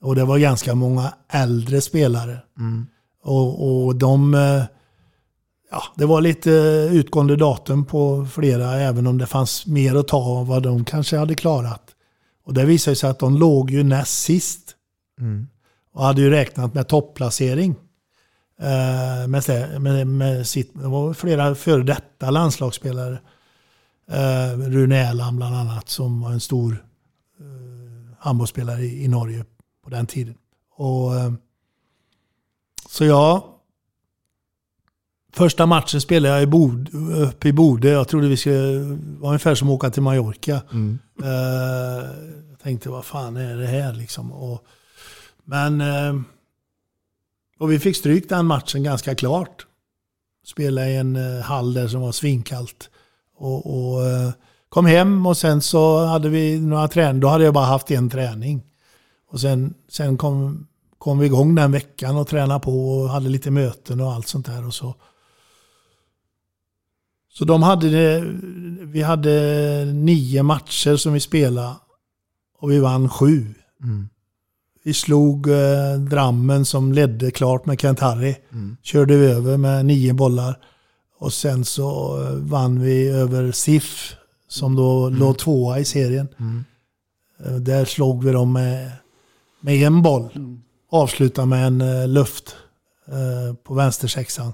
[0.00, 2.38] Och det var ganska många äldre spelare.
[2.58, 2.86] Mm.
[3.22, 4.34] Och, och de...
[4.34, 4.62] eh,
[5.70, 6.50] Ja, det var lite
[6.92, 11.18] utgående datum på flera, även om det fanns mer att ta av vad de kanske
[11.18, 11.82] hade klarat.
[12.46, 14.74] Och det visade sig att de låg ju näst sist.
[15.20, 15.46] Mm.
[15.94, 17.74] Och hade ju räknat med topplacering.
[18.60, 23.18] Eh, med, med, med sitt, det var flera före detta landslagsspelare.
[24.10, 26.84] Eh, Rune Erland bland annat, som var en stor
[27.40, 29.44] eh, handbollsspelare i, i Norge
[29.84, 30.34] på den tiden.
[30.76, 31.32] Och, eh,
[32.88, 33.42] så jag...
[35.32, 37.88] Första matchen spelade jag i Bod, uppe i Bode.
[37.88, 38.78] Jag trodde vi skulle...
[39.18, 40.62] Var ungefär som att åka till Mallorca.
[40.72, 40.98] Mm.
[41.22, 42.08] Eh,
[42.50, 44.32] jag tänkte, vad fan är det här liksom?
[44.32, 44.64] Och,
[45.44, 45.80] men...
[45.80, 46.20] eh,
[47.58, 49.66] och vi fick stryk den matchen ganska klart.
[50.46, 52.90] Spelade i en eh, hall där som var svinkallt.
[53.36, 54.30] Och, och eh,
[54.68, 57.20] kom hem och sen så hade vi några träningar.
[57.20, 58.62] Då hade jag bara haft en träning.
[59.30, 60.66] Och sen, sen kom,
[60.98, 64.46] kom vi igång den veckan och tränade på och hade lite möten och allt sånt
[64.46, 64.66] där.
[64.66, 64.94] Och så.
[67.32, 68.24] Så de hade det,
[68.82, 71.74] vi hade nio matcher som vi spelade
[72.58, 73.54] och vi vann sju.
[73.82, 74.08] Mm.
[74.84, 78.34] Vi slog eh, Drammen som ledde klart med Kent Harry.
[78.52, 78.76] Mm.
[78.82, 80.58] Körde vi över med nio bollar.
[81.24, 84.16] Och sen så eh, vann vi över SIF
[84.48, 86.28] som då låg tvåa i serien.
[86.38, 86.64] Mm.
[87.44, 88.90] Eh, Där slog vi dem med,
[89.60, 90.28] med en boll.
[90.90, 92.56] Avslutade med en uh, luft
[93.08, 94.52] eh, på vänstersexan.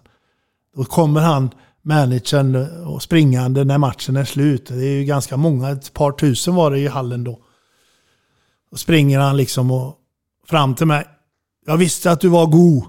[0.77, 1.51] Då kommer han,
[1.83, 4.67] managern, eh, och springande när matchen är slut.
[4.67, 7.39] Det är ju ganska många, ett par tusen var det i hallen då.
[8.71, 9.97] Då springer han liksom och
[10.47, 11.05] fram till mig.
[11.67, 12.85] Jag visste att du var god.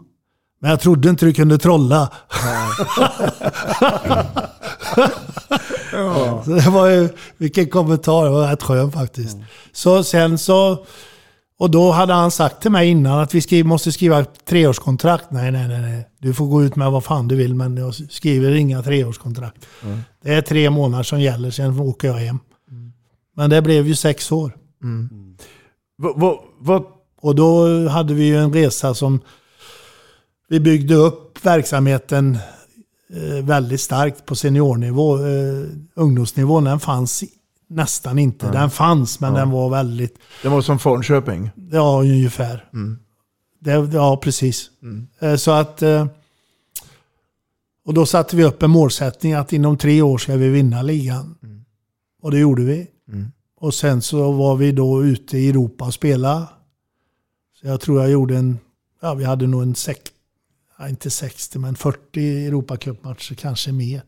[0.62, 2.12] Men jag trodde inte du kunde trolla.
[6.46, 9.38] Så det var ju, vilken kommentar, det var rätt skön faktiskt.
[9.72, 10.86] Så sen så,
[11.60, 15.32] och då hade han sagt till mig innan att vi skri, måste skriva treårskontrakt.
[15.32, 16.08] Nej, nej, nej, nej.
[16.20, 19.68] Du får gå ut med vad fan du vill, men jag skriver inga treårskontrakt.
[20.24, 22.40] Det är tre månader som gäller, sen åker jag hem.
[23.36, 24.52] Men det blev ju sex år.
[25.98, 26.84] Vad, vad, vad,
[27.22, 29.20] Och då hade vi ju en resa som
[30.52, 32.38] vi byggde upp verksamheten
[33.10, 35.18] eh, väldigt starkt på seniornivå.
[35.18, 37.24] Eh, ungdomsnivån den fanns
[37.68, 38.46] nästan inte.
[38.46, 38.52] Ja.
[38.52, 39.40] Den fanns men Ja.
[39.40, 41.50] den var väldigt, det var som Fornköping.
[41.72, 42.66] ja ungefär.
[42.74, 43.00] Mm.
[43.60, 44.72] Det, ja precis.
[44.82, 45.08] Mm.
[45.20, 45.84] Eh, Så att...
[47.86, 51.36] Och då satte vi upp en målsättning att inom tre år ska vi vinna ligan.
[52.22, 52.88] Och det gjorde vi.
[53.08, 53.32] Mm.
[53.60, 56.46] Och sen så var vi då ute i Europa och spelade.
[57.62, 58.60] Så jag tror jag gjorde en,
[59.02, 60.00] ja vi hade nog en sex,
[60.82, 64.04] ja, inte 60 men 40 Europacupmatcher, kanske mer.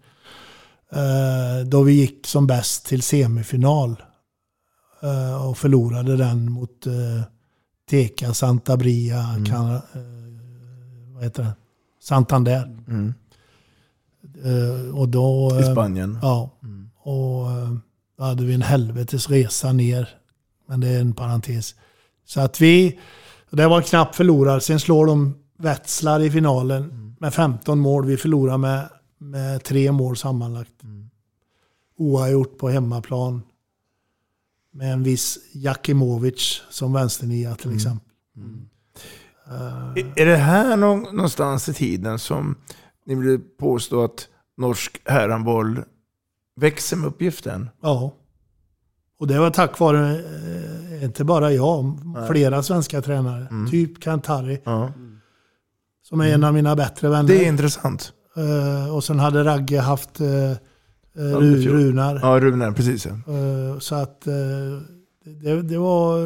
[0.92, 4.04] Eh, då vi gick som bäst till semifinal.
[5.02, 6.94] Eh, och förlorade den mot eh,
[7.90, 9.46] Teca, Santa Bria, Mm.
[9.46, 9.82] kan, eh,
[11.14, 11.54] vad heter det?
[12.02, 12.64] Santander.
[12.88, 13.14] Mm.
[14.44, 16.20] Eh, och då, I eh, Spanien.
[16.22, 16.50] Ja.
[17.04, 17.74] Och eh,
[18.18, 20.10] då hade vi en helvetes resa ner.
[20.68, 21.76] Men det är en parentes.
[22.26, 23.00] Så att vi,
[23.50, 24.64] det var knappt förlorad.
[24.64, 28.06] Sen slår de Wetzlar i finalen med 15 mål.
[28.06, 30.74] Vi förlorar med, med tre mål sammanlagt.
[31.98, 33.42] Oavgjort på hemmaplan.
[34.74, 38.10] Med en viss Jakimovic som vänsternia till exempel.
[39.96, 42.56] Är- Är det här nå- någonstans i tiden som
[43.06, 45.84] ni vill påstå att norsk herrhandboll
[46.56, 47.70] växer med uppgiften?
[47.82, 48.14] Ja.
[49.20, 52.00] Och det var tack vare, eh, inte bara jag,
[52.30, 53.48] flera svenska tränare.
[53.52, 53.72] Mm.
[53.72, 54.62] Typ Kantari.
[54.64, 54.92] Ja.
[56.04, 57.28] Som är en av mina bättre vänner.
[57.28, 58.14] Det är intressant.
[58.36, 60.28] Eh, och sen hade Ragge haft uh,
[61.16, 61.70] Ja, Ru.
[61.70, 62.20] Runar.
[62.22, 63.06] Ja, Runar, precis.
[63.06, 63.80] Ja.
[63.80, 66.20] Så att det, det var,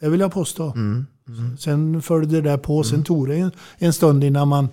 [0.00, 0.72] det vill jag påstå.
[0.72, 1.06] Mm.
[1.58, 4.68] Sen följde det där på, sen tog det en, en stund innan man,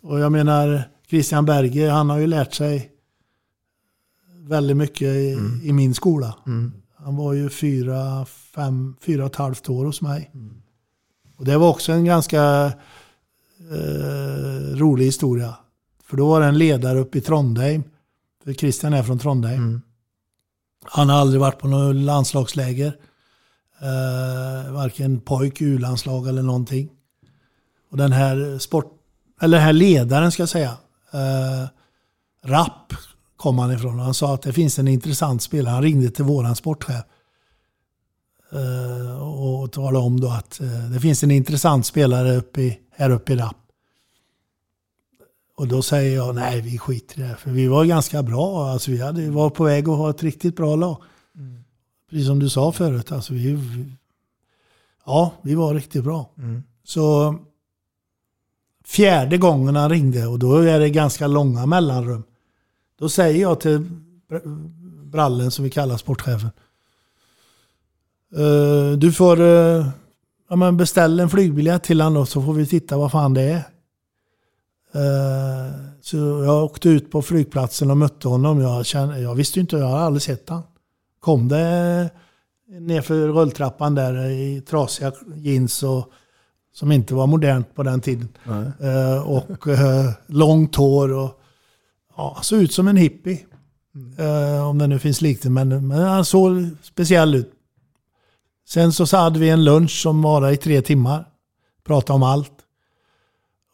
[0.00, 2.90] och jag menar Christian Berge, han har ju lärt sig
[4.48, 6.34] väldigt mycket i, i min skola.
[6.46, 6.72] Mm.
[6.96, 10.30] Han var ju fyra, fem, fyra och ett halvt år hos mig.
[11.36, 12.72] Och det var också en ganska
[13.72, 15.54] eh, rolig historia.
[16.04, 17.82] För då var det en ledare uppe i Trondheim.
[18.44, 19.80] För Christian är från Trondheim.
[20.84, 22.96] Han har aldrig varit på något landslagsläger.
[23.80, 26.88] Eh, varken pojk, U-landslag eller någonting.
[27.90, 28.92] Och den här sport,
[29.40, 30.76] eller den här ledaren ska jag säga.
[31.12, 31.68] Eh,
[32.42, 32.92] Rapp
[33.36, 33.98] kom han ifrån.
[33.98, 35.72] Han sa att det finns en intressant spelare.
[35.72, 37.04] Han ringde till våran sportchef.
[38.52, 43.10] Eh, och talade om då att eh, det finns en intressant spelare uppe i, här
[43.10, 43.56] uppe i Rapp.
[45.56, 47.36] Och då säger jag nej, vi skiter i det.
[47.36, 48.66] För vi var ganska bra.
[48.70, 51.02] Alltså, vi hade, var på väg att ha ett riktigt bra lag.
[52.10, 53.12] Precis som du sa förut.
[53.12, 53.92] Alltså, vi, vi,
[55.06, 56.30] ja, vi var riktigt bra.
[56.84, 57.36] Så
[58.84, 62.22] fjärde gången han ringde, och då är det ganska långa mellanrum.
[62.98, 63.78] Då säger jag till
[64.28, 64.68] br-
[65.04, 66.50] brallen som vi kallar sportchefen.
[68.36, 69.88] "Eh, du får uh,
[70.48, 73.42] ja, men beställa en flygbiljett till honom då, så får vi titta vad fan det
[73.42, 73.62] är.
[74.94, 78.60] Eh, så jag åkte ut på flygplatsen och mötte honom.
[78.60, 80.62] Jag, kände, jag visste inte, jag hade aldrig sett han.
[81.20, 82.10] Kom det
[82.68, 86.12] nerför rulltrappan där i trasiga jeans och,
[86.74, 88.28] som inte var modernt på den tiden.
[88.80, 91.40] Eh, och eh, långt hår och
[92.16, 93.38] ja, såg ut som en hippie.
[94.18, 97.52] Eh, om det nu finns liknande, men, men han såg speciell ut.
[98.68, 101.28] Sen så hade vi en lunch som varade i tre timmar.
[101.84, 102.52] Pratade om allt.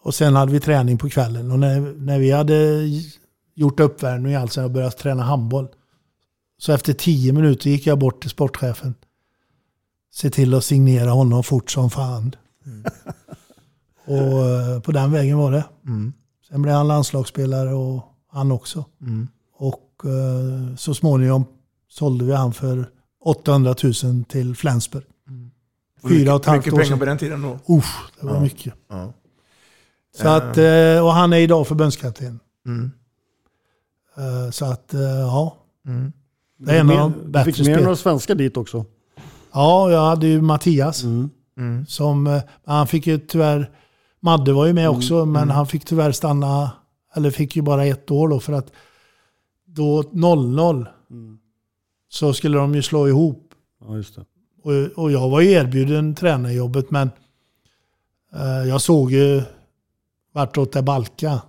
[0.02, 1.50] Och sen hade vi träning på kvällen.
[1.50, 2.88] Och när, när vi hade
[3.54, 5.68] gjort uppvärmning alltså och börjat träna handboll.
[6.58, 8.94] Så efter tio minuter gick jag bort till sportchefen.
[10.14, 12.36] Se till att signera honom fort som fan.
[14.04, 15.64] och eh, på den vägen var det.
[15.86, 16.12] Mm.
[16.48, 18.84] Sen blev han landslagsspelare och han också.
[19.00, 19.28] Mm.
[19.56, 21.44] Och eh, så småningom
[21.88, 22.88] sålde vi han för
[23.24, 25.04] 800 000 till Flensburg.
[26.08, 26.98] Fyra och ett halvt Mycket år pengar sedan.
[26.98, 27.74] på den tiden då.
[27.74, 28.40] Uff, det var Ja.
[28.40, 28.74] mycket.
[28.88, 29.12] Ja.
[30.16, 32.40] Så att, eh, och han är idag förbundskapten.
[32.66, 32.90] Mm.
[34.16, 35.56] Eh, Så att, eh, ja.
[35.86, 36.12] Mm.
[36.58, 38.84] Det är en av de bättre fick med några svenskar dit också.
[39.52, 41.02] Ja, jag hade ju Mattias.
[41.02, 41.86] Mm.
[41.86, 43.70] Som, eh, han fick ju tyvärr,
[44.20, 46.70] Madde var ju med också, men han fick tyvärr stanna,
[47.14, 48.72] eller fick ju bara ett år då för att
[49.66, 50.86] då 00
[52.12, 53.54] så skulle de ju slå ihop.
[53.80, 54.24] Ja, just det.
[54.62, 57.10] Och, och jag var ju erbjuden tränarjobbet men
[58.34, 59.42] eh, jag såg ju
[60.34, 61.40] vartåt det balka.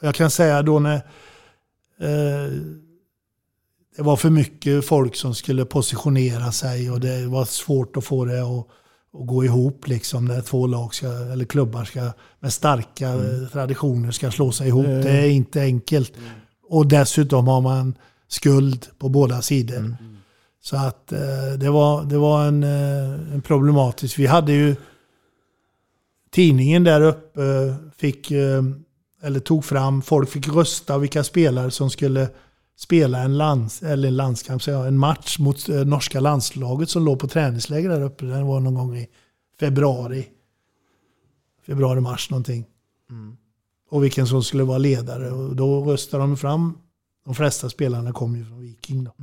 [0.00, 0.94] Jag kan säga då när
[2.00, 2.52] eh,
[3.96, 8.24] det var för mycket folk som skulle positionera sig och det var svårt att få
[8.24, 8.66] det att,
[9.20, 14.10] att gå ihop liksom när två lag ska, eller klubbar ska, med starka eh, traditioner
[14.10, 14.86] ska slå sig ihop.
[14.86, 15.02] Mm.
[15.02, 16.12] Det är inte enkelt.
[16.68, 17.94] Och dessutom har man
[18.28, 19.96] skuld på båda sidor.
[20.64, 24.18] Så att eh, det var, det var en, eh, en problematisk.
[24.18, 24.76] Vi hade ju
[26.30, 27.40] tidningen där uppe
[27.96, 28.62] fick, eh,
[29.22, 32.28] eller tog fram, folk fick rösta vilka spelare som skulle
[32.78, 37.88] spela en, lands, eller en landskamp, en match mot norska landslaget som låg på träningsläger
[37.88, 38.24] där uppe.
[38.24, 39.08] Den var någon gång i
[39.60, 40.26] februari.
[41.66, 42.64] Februari, mars någonting.
[43.90, 45.30] Och vilken som skulle vara ledare.
[45.30, 46.78] Och då röstade de fram,
[47.24, 49.14] de flesta spelarna kom ju från Viking då.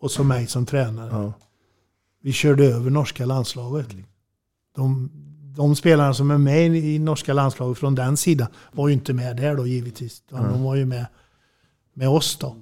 [0.00, 1.10] Och så mig som tränare.
[1.10, 1.32] Ja.
[2.22, 3.88] Vi körde över norska landslaget.
[4.76, 5.10] De,
[5.56, 9.36] de spelarna som är med i norska landslaget från den sidan var ju inte med
[9.36, 10.22] där då givetvis.
[10.32, 10.52] Mm.
[10.52, 11.06] De var ju med,
[11.94, 12.56] med oss då.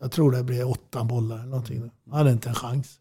[0.00, 1.90] Jag tror det blev åtta bollar eller någonting.
[2.04, 2.98] Jag hade inte en chans.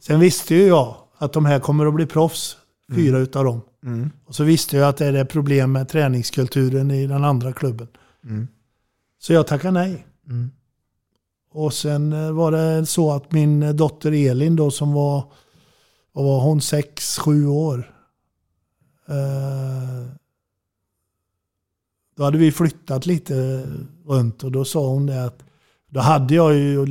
[0.00, 2.56] Sen visste ju jag att de här kommer att bli proffs.
[2.94, 3.60] Fyra utav dem.
[3.84, 4.10] Mm.
[4.24, 7.88] Och så visste jag att det är det problem med träningskulturen i den andra klubben.
[9.22, 9.26] Mm.
[9.26, 10.06] Så jag tackade nej.
[10.28, 10.50] Mm.
[11.50, 15.24] Och sen eh, var det så att min eh, dotter Elin då som var,
[16.12, 17.94] vad var hon, sex, sju år.
[19.08, 20.06] Eh,
[22.16, 23.66] då hade vi flyttat lite
[24.06, 25.44] runt och då sa hon det att
[25.88, 26.86] då hade jag ju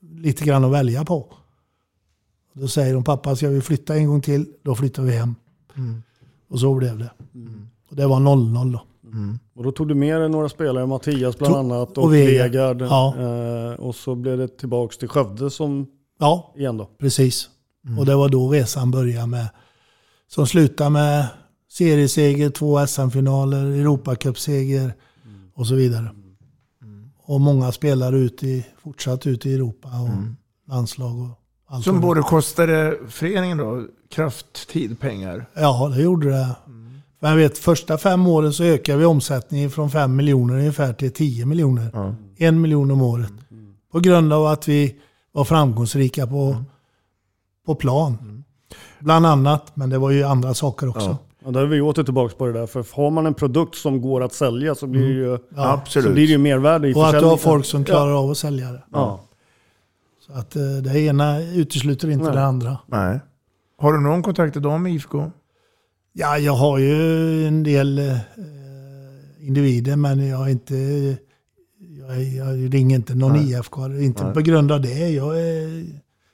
[0.00, 1.34] lite grann att välja på.
[2.52, 5.34] Då säger hon, pappa ska vi flytta en gång till, då flyttar vi hem.
[5.74, 6.02] Mm.
[6.48, 7.10] Och så blev det.
[7.88, 8.82] Och det var 0-0 då.
[9.54, 12.82] Och då tog du med dig några spelare, Mattias bland annat och och Vegard.
[12.82, 13.14] Ja.
[13.18, 15.86] Eh, och så blev det tillbaks till Skövde som
[16.18, 16.90] Ja, igen då.
[16.98, 17.48] precis.
[17.98, 19.48] Och det var då resan började med,
[20.28, 21.26] som slutade med
[21.72, 24.94] serieseger, två SM-finaler, Europacupseger
[25.54, 26.10] och så vidare.
[27.22, 30.08] Och många spelare ut i, fortsatt ut i Europa och
[30.72, 31.28] landslag och
[31.66, 31.84] allt.
[31.84, 35.46] Som både kostade föreningen då, kraft, tid, pengar.
[35.54, 36.56] Ja, det gjorde det.
[37.20, 41.12] För jag vet, första fem åren så ökade vi omsättningen från 5 miljoner ungefär till
[41.12, 42.14] 10 miljoner.
[42.36, 43.32] En miljon om året.
[43.92, 44.96] På grund av att vi
[45.32, 46.56] var framgångsrika på,
[47.66, 48.44] på plan.
[48.98, 51.16] Bland annat, men det var ju andra saker också.
[51.44, 52.66] Ja, där är vi åter tillbaka på det där.
[52.66, 55.40] För har man en produkt som går att sälja så blir det ju, Mm.
[55.56, 56.06] Ja, absolut.
[56.06, 58.38] Så blir det ju mervärde i Och att du har folk som klarar av att
[58.38, 58.82] sälja det.
[58.92, 59.20] Ja.
[60.26, 62.34] Så att eh, det ena utesluter inte Nej.
[62.34, 62.78] det andra.
[62.86, 63.20] Nej.
[63.78, 65.30] Har du någon kontakt idag med IFK?
[66.18, 68.16] Ja, jag har ju en del eh,
[69.40, 70.74] individer men jag har inte...
[71.98, 73.50] Jag, jag ringer inte någon Nej.
[73.52, 73.86] IFK.
[73.86, 74.34] Inte Nej.
[74.34, 75.08] på grund av det.
[75.08, 75.66] Jag är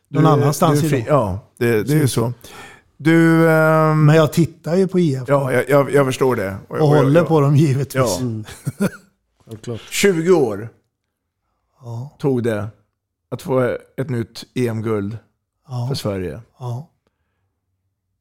[0.09, 1.07] någon Du- annanstans du är idag.
[1.09, 2.33] Ja, det, det är ju så.
[2.97, 3.51] Du...
[3.51, 5.25] ehm, Men jag tittar ju på IFK.
[5.33, 6.57] Ja, jag, jag, jag förstår det.
[6.69, 7.95] Och håller jag- på dem givetvis.
[7.95, 8.19] Ja.
[8.21, 8.45] Mm.
[9.91, 10.69] 20 år
[11.81, 12.17] Ja.
[12.19, 12.69] tog det
[13.31, 15.19] att få ett nytt EM-guld
[15.69, 15.87] Ja.
[15.89, 16.41] för Sverige.
[16.59, 16.91] Ja.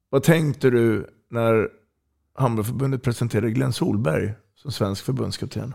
[0.10, 1.68] Vad tänkte du när
[2.36, 5.74] Handbollförbundet presenterade Glenn Solberg som svensk förbundskapten?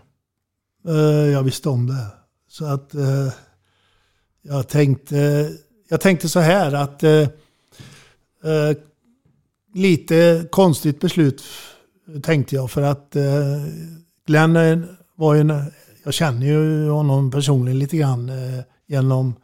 [0.88, 0.94] Eh,
[1.32, 2.06] jag visste om det.
[2.48, 3.32] Så att eh,
[4.42, 5.50] jag tänkte,
[5.88, 7.28] jag tänkte så här att eh,
[9.74, 11.42] lite konstigt beslut
[12.22, 13.16] tänkte jag för att
[14.26, 15.72] Glenn var ju, en-
[16.04, 18.30] jag känner ju honom personligen lite grann
[18.86, 19.34] genom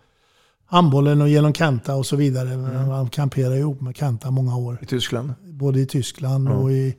[0.72, 2.48] handbollen och genom Kenta och så vidare.
[2.90, 4.78] Han kamperade ihop med Kenta många år.
[4.82, 6.52] I Tyskland Både i Tyskland Ja.
[6.52, 6.94] och i,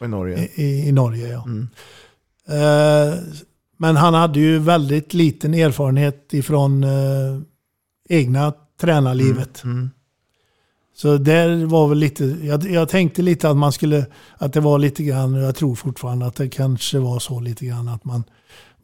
[0.00, 0.48] och i Norge?
[0.54, 1.28] i, i, Norge.
[1.28, 1.44] Ja.
[1.44, 1.68] Mm.
[2.48, 3.14] Eh,
[3.76, 7.40] men han hade ju väldigt liten erfarenhet ifrån eh,
[8.08, 9.64] egna tränarlivet.
[9.64, 9.90] Mm.
[10.96, 14.06] Så där var väl lite, jag, jag tänkte lite att man skulle,
[14.38, 17.66] att det var lite grann, och jag tror fortfarande att det kanske var så lite
[17.66, 18.24] grann att man,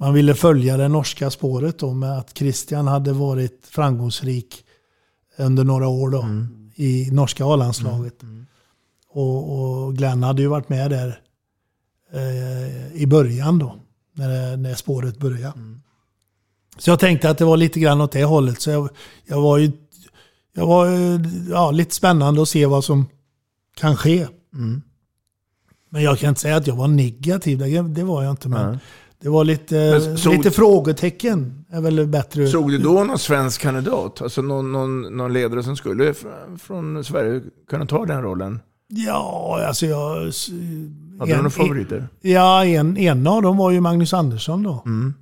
[0.01, 4.64] man ville följa det norska spåret då med att Christian hade varit framgångsrik
[5.38, 6.26] under några år då
[6.74, 8.14] i norska A-landslaget.
[9.09, 11.20] Och, och Glenn hade ju varit med där
[12.12, 13.76] eh, i början då,
[14.14, 15.55] när, när spåret började.
[16.78, 18.61] Så jag tänkte att det var lite grann åt det hållet.
[18.61, 18.88] Så jag,
[19.26, 19.72] jag var ju
[20.53, 20.86] jag var
[21.51, 23.07] ja, lite spännande att se vad som
[23.76, 24.26] kan ske.
[24.55, 24.82] Mm.
[25.88, 28.48] Men jag kan inte säga att jag var negativ, det, det var jag inte.
[28.48, 28.78] Men.
[29.23, 31.64] Det var lite, såg- lite frågetecken.
[31.71, 32.47] Är väl bättre.
[32.49, 34.23] Såg du då någon svensk kandidat?
[34.23, 38.61] Alltså någon, någon, någon ledare som skulle fr- från Sverige kunna ta den rollen?
[38.89, 40.14] Ja, alltså jag...
[41.18, 42.09] Hade du några favoriter?
[42.21, 44.83] Ja, en, en av dem var ju Magnus Andersson då.
[44.87, 45.14] Mm.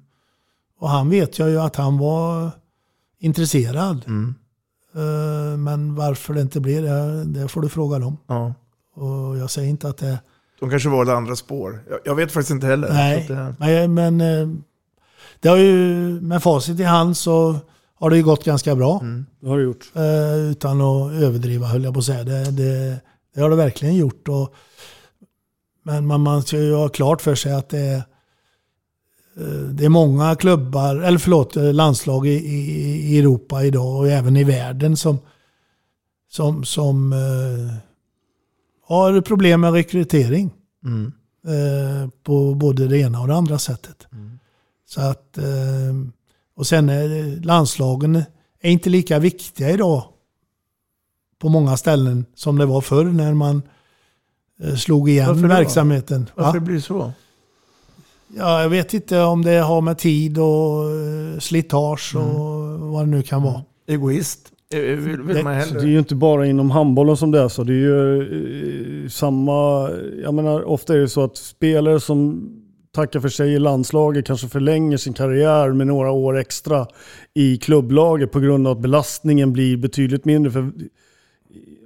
[0.81, 2.51] Och han vet jag ju att han var
[3.21, 4.05] intresserad.
[4.07, 4.35] Mm.
[4.95, 8.17] Eh, Men varför det inte blir det, det får du fråga dem.
[8.27, 8.55] Ja.
[8.95, 10.19] Och jag säger inte att det...
[10.61, 11.85] De kanske valde andra spår.
[11.91, 12.89] Jag, jag vet faktiskt inte heller.
[12.89, 14.49] Nej, det, Nej, men eh,
[15.41, 15.75] det har ju
[16.21, 17.57] med facit i hand så
[17.95, 19.03] har det ju gått ganska bra.
[19.41, 19.91] Det har det gjort.
[19.95, 22.25] Eh, Utan att överdriva höll jag på att säga.
[22.25, 23.01] Det, det,
[23.35, 24.29] det har det verkligen gjort.
[24.29, 24.55] Och,
[25.83, 27.97] men man, man ska ju ha klart för sig att det är,
[29.41, 34.09] eh, det är många klubbar, eller förlåt, eh, landslag i, i, i Europa idag och
[34.09, 35.19] även i världen som,
[36.31, 37.75] som, som eh,
[38.89, 40.51] har problem med rekrytering.
[40.85, 41.13] mm.
[41.47, 44.07] Eh, på både det ena och det andra sättet.
[44.89, 45.45] Så att, eh,
[46.57, 48.17] och sen är landslagen
[48.61, 50.05] är inte lika viktiga idag
[51.39, 53.63] på många ställen som det var förr när man
[54.63, 55.49] eh, slog igen Varför då?
[55.49, 56.23] verksamheten.
[56.35, 56.43] Va?
[56.45, 57.13] Varför blir det så?
[58.37, 63.23] Ja, jag vet inte om det har med tid och slitage och vad det nu
[63.23, 63.63] kan vara.
[63.87, 64.53] Egoist?
[64.75, 65.43] Eh, Vill, vill Det-
[65.79, 67.65] det är ju inte bara inom handbollen som det är så.
[67.65, 69.91] Det är ju eh, samma...
[70.23, 72.51] Jag menar, ofta är det så att spelare som
[72.95, 76.87] tackar för sig i landslaget kanske förlänger sin karriär med några år extra
[77.35, 80.53] i klubblaget på grund av att belastningen blir betydligt mindre.
[80.53, 80.71] För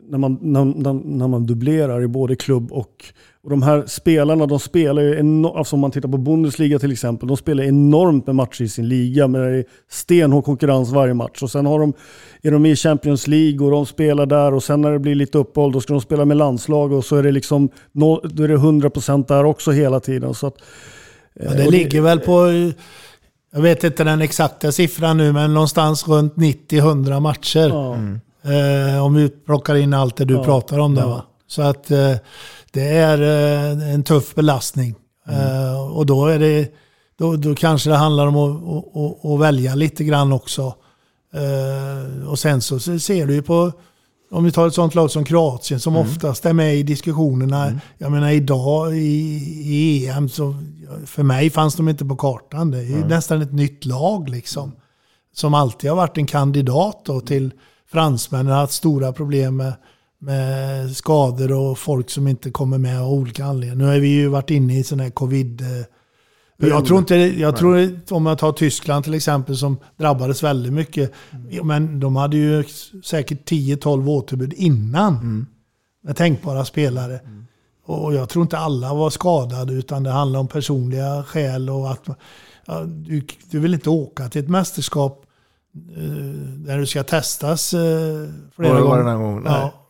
[0.09, 3.05] när man, när, när, när man dubblerar i både klubb och...
[3.45, 6.93] Och de här spelarna, de spelar ju enormt, alltså om man tittar på Bundesliga till
[6.93, 11.15] exempel, de spelar enormt med matcher i sin liga, men det är stenhård konkurrens varje
[11.15, 11.43] match.
[11.43, 11.93] Och sen har de,
[12.43, 15.39] är de i Champions League och de spelar där och sen när det blir lite
[15.39, 18.57] uppehåll då ska de spela med landslag och så är det liksom, då är det
[18.57, 20.35] 100% där också hela tiden.
[20.35, 20.55] Så att,
[21.35, 22.49] Ja, det och ligger väl på,
[23.53, 27.69] jag vet inte den exakta siffran nu, men någonstans runt 90-100 matcher.
[27.69, 27.97] Ja.
[28.53, 30.45] Eh, om vi plockar in allt det du Ja.
[30.45, 31.07] pratar om där.
[31.07, 31.23] Va?
[31.53, 32.15] Så att eh,
[32.71, 34.95] det är eh, en tuff belastning.
[35.29, 36.73] Eh, och då, är det,
[37.19, 40.75] då, då kanske det handlar om att, att, att, att välja lite grann också.
[42.29, 43.73] Och sen så ser du ju på
[44.31, 46.09] om vi tar ett sånt lag som Kroatien som Mm.
[46.09, 47.81] oftast är med i diskussionerna.
[47.99, 49.27] Jag menar idag i,
[49.67, 50.55] i EM så
[51.07, 52.71] för mig fanns de inte på kartan.
[52.71, 53.09] Det är Mm.
[53.09, 54.73] nästan ett nytt lag liksom.
[55.35, 57.53] Som alltid har varit en kandidat då till
[57.93, 59.73] fransmännen har haft stora problem med,
[60.23, 63.77] med skador och folk som inte kommer med av olika anledningar.
[63.87, 65.69] Nu har vi ju varit inne i sån här covid eh,
[66.69, 71.13] jag tror inte, jag tror om jag tar Tyskland till exempel som drabbades väldigt mycket.
[71.63, 72.65] Men de hade ju
[73.05, 75.47] säkert 10-12 återbud innan.
[76.05, 77.21] Med tänkbara spelare.
[77.87, 82.01] Och jag tror inte alla var skadade utan det handlar om personliga skäl och att
[82.67, 85.27] ja, du, du vill inte åka till ett mästerskap
[85.97, 86.03] eh,
[86.57, 87.81] där du ska testas eh,
[88.57, 88.91] flera Var- gånger.
[88.97, 89.53] varannan gång, nej.
[89.53, 89.82] Ja, det- Tr-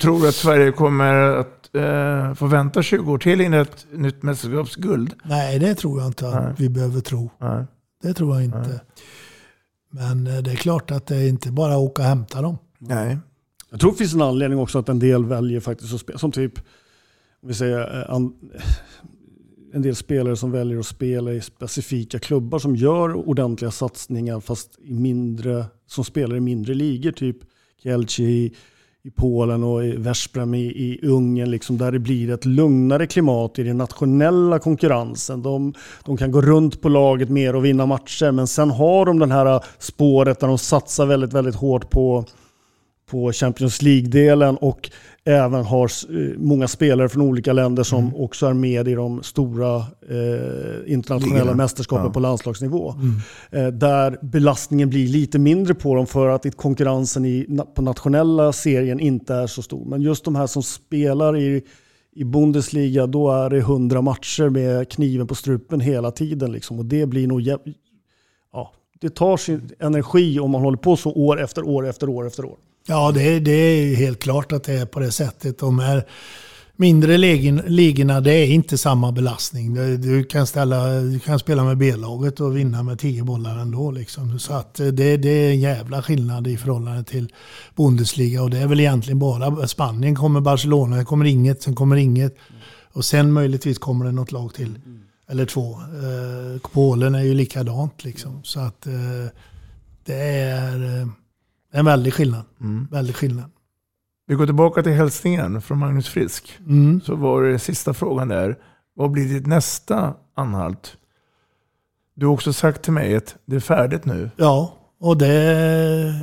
[0.00, 4.22] Tror du att Sverige kommer att eh, få vänta 20 år till innan ett nytt
[4.22, 5.14] mästerskapsguld?
[5.24, 6.54] Nej, det tror jag inte att Nej.
[6.58, 7.30] vi behöver tro.
[8.02, 8.80] Det tror jag inte.
[9.90, 12.58] Men eh, det är klart att det är inte bara att åka och hämta dem.
[12.78, 13.18] Nej.
[13.70, 16.18] Jag tror det finns en anledning också att en del väljer faktiskt att spela.
[16.18, 16.58] Som typ,
[17.42, 18.16] om vi säger, eh,
[19.72, 24.78] en del spelare som väljer att spela i specifika klubbar som gör ordentliga satsningar fast
[24.82, 27.12] i mindre, som spelar i mindre ligor.
[27.12, 27.36] Typ
[27.82, 28.50] Kielce
[29.06, 31.50] i, Polen och i Veszprem i, i Ungern.
[31.50, 35.42] Liksom, där det blir ett lugnare klimat i den nationella konkurrensen.
[35.42, 38.30] De, de kan gå runt på laget mer och vinna matcher.
[38.30, 42.24] Men sen har de den här spåret där de satsar väldigt, väldigt hårt på
[43.10, 44.90] på Champions League-delen och
[45.24, 48.14] även har eh, många spelare från olika länder som Mm.
[48.16, 51.54] också är med i de stora eh, internationella Ligorna.
[51.56, 52.12] mästerskapen Ja.
[52.12, 52.90] på landslagsnivå.
[52.92, 53.66] Mm.
[53.66, 59.00] Eh, där belastningen blir lite mindre på dem för att konkurrensen i, på nationella serien
[59.00, 59.84] inte är så stor.
[59.84, 61.62] Men just de här som spelar i,
[62.16, 66.52] i Bundesliga, då är det 100 matcher med kniven på strupen hela tiden.
[66.52, 66.78] Liksom.
[66.78, 67.40] Och det blir nog
[69.00, 72.44] det tar sin energi om man håller på så år efter år efter år efter
[72.44, 72.56] år.
[72.86, 75.58] Ja, det, det är ju helt klart att det är på det sättet.
[75.58, 76.06] De här
[76.76, 79.74] mindre ligorna, det är inte samma belastning.
[80.00, 83.90] Du kan, ställa, du kan spela med B-laget och vinna med 10 bollar ändå.
[83.90, 84.38] Liksom.
[84.38, 87.32] Så att det, det är en jävla skillnad i förhållande till
[87.76, 88.42] Bundesliga.
[88.42, 92.36] Och det är väl egentligen bara Spanien kommer Barcelona, det kommer inget, sen kommer inget.
[92.92, 94.78] Och sen möjligtvis kommer det något lag till.
[95.28, 95.70] Eller två.
[95.72, 98.40] Eh, Polen är ju likadant liksom.
[98.44, 98.92] Så att eh,
[100.04, 101.08] det är eh,
[101.72, 102.44] en väldig skillnad.
[102.60, 102.88] Mm.
[102.90, 103.50] Väldig skillnad.
[104.26, 106.58] Vi går tillbaka till hälsningen från Magnus Frisk.
[106.66, 107.00] Mm.
[107.04, 108.58] Så var det sista frågan där.
[108.94, 110.96] Vad blir ditt nästa anhalt?
[112.14, 114.30] Du har också sagt till mig att det är färdigt nu.
[114.36, 116.14] Ja, och det...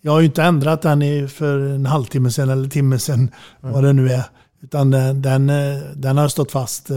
[0.00, 3.30] Jag har ju inte ändrat den i för en halvtimme sedan eller timme sedan,
[3.60, 4.24] vad det nu är.
[4.62, 6.96] Utan den, den, eh, den har stått fast eh,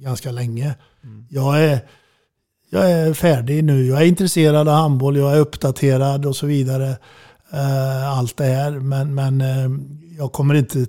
[0.00, 0.74] ganska länge.
[1.28, 1.80] Jag, är,
[2.70, 3.86] jag är färdig nu.
[3.86, 6.96] Jag är intresserad av handboll, jag är uppdaterad och så vidare.
[7.52, 8.70] Eh, allt det här.
[8.70, 9.70] Men, men eh,
[10.18, 10.86] jag kommer inte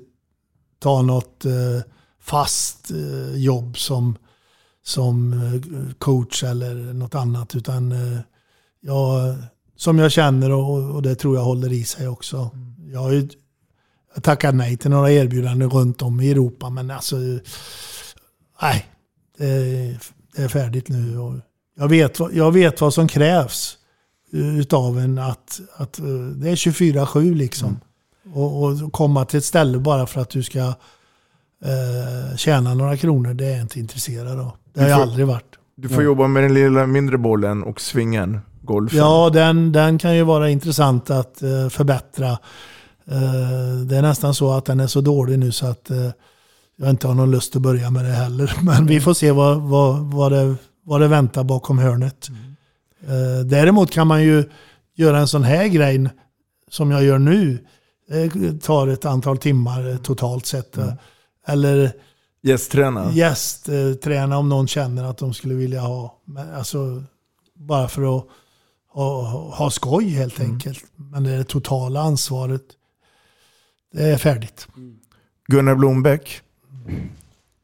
[0.80, 1.82] ta något eh,
[2.22, 4.18] fast eh, jobb som,
[4.84, 7.56] som eh, coach eller något annat.
[7.56, 8.20] Utan eh,
[8.82, 9.36] jag,
[9.76, 12.50] som jag känner och, och det tror jag håller i sig också.
[12.92, 13.30] Jag har ju
[14.14, 16.70] jag tackat nej till några erbjudanden runt om i Europa.
[16.70, 17.16] Men alltså,
[18.62, 18.86] nej.
[19.40, 19.98] Det är,
[20.36, 21.18] det är färdigt nu.
[21.20, 21.34] Och
[21.78, 23.78] jag, vet, jag vet vad som krävs
[24.32, 27.80] utav en att, att eh, det är 24-7 liksom.
[28.34, 33.34] Och, och komma till ett ställe bara för att du ska eh, tjäna några kronor,
[33.34, 34.52] det är jag inte intresserad av.
[34.74, 35.56] Det har jag aldrig varit.
[35.76, 39.00] Du får jobba med den lilla mindre bollen och svingen, golfen.
[39.00, 42.30] Ja, den, den kan ju vara intressant att eh, förbättra.
[43.06, 46.10] Eh, det är nästan så att den är så dålig nu så att eh,
[46.80, 48.58] jag inte har någon lust att börja med det heller.
[48.64, 52.30] Men vi får se vad, vad, vad, det, vad det väntar bakom hörnet.
[53.08, 54.50] Eh, däremot kan man ju
[54.96, 56.10] göra en sån här grej
[56.70, 57.66] som jag gör nu.
[58.34, 60.78] Det tar ett antal timmar eh, totalt sett.
[60.78, 60.94] eh.
[61.48, 61.92] Eller
[62.42, 63.12] Gästträna.
[63.12, 66.20] gästträna om någon känner att de skulle vilja ha.
[66.58, 67.04] Alltså,
[67.56, 68.26] bara för att
[68.94, 69.22] ha,
[69.56, 70.84] ha skoj helt enkelt.
[70.96, 72.62] Men det totala ansvaret,
[73.94, 74.68] det är färdigt.
[75.48, 76.42] Gunnar Blombeck.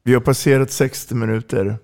[0.04, 1.78] Vi har passerat 60 minuter.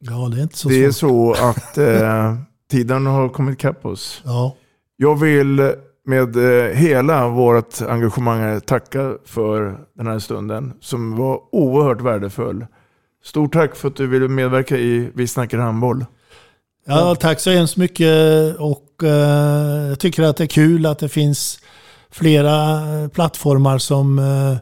[0.00, 2.34] Ja, det är inte så det är så att eh,
[2.70, 4.22] tiden har kommit ikapp oss.
[4.24, 4.56] Ja.
[4.96, 5.72] Jag vill
[6.04, 12.66] med eh, hela vårt engagemang tacka för den här stunden som var oerhört värdefull.
[13.24, 16.04] Stort tack för att du ville medverka i Vi snackar handboll.
[16.86, 18.56] Ja, tack så hemskt mycket.
[18.58, 21.60] Och eh, jag tycker att det är kul att det finns
[22.10, 24.56] flera plattformar som, eh,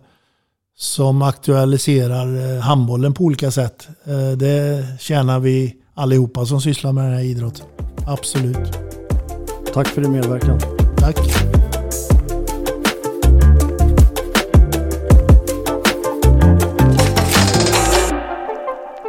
[0.80, 3.88] som aktualiserar eh, handbollen på olika sätt.
[4.04, 7.66] Eh, det tjänar vi allihopa som sysslar med den här idrotten.
[8.06, 8.78] Absolut.
[9.74, 10.60] Tack för din medverkan.
[10.96, 11.16] Tack.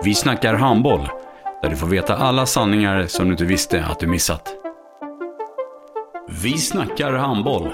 [0.04, 1.10] Vi snackar handboll,
[1.62, 4.50] där du får veta alla sanningar som du inte visste att du missat.
[6.42, 7.74] Vi snackar handboll.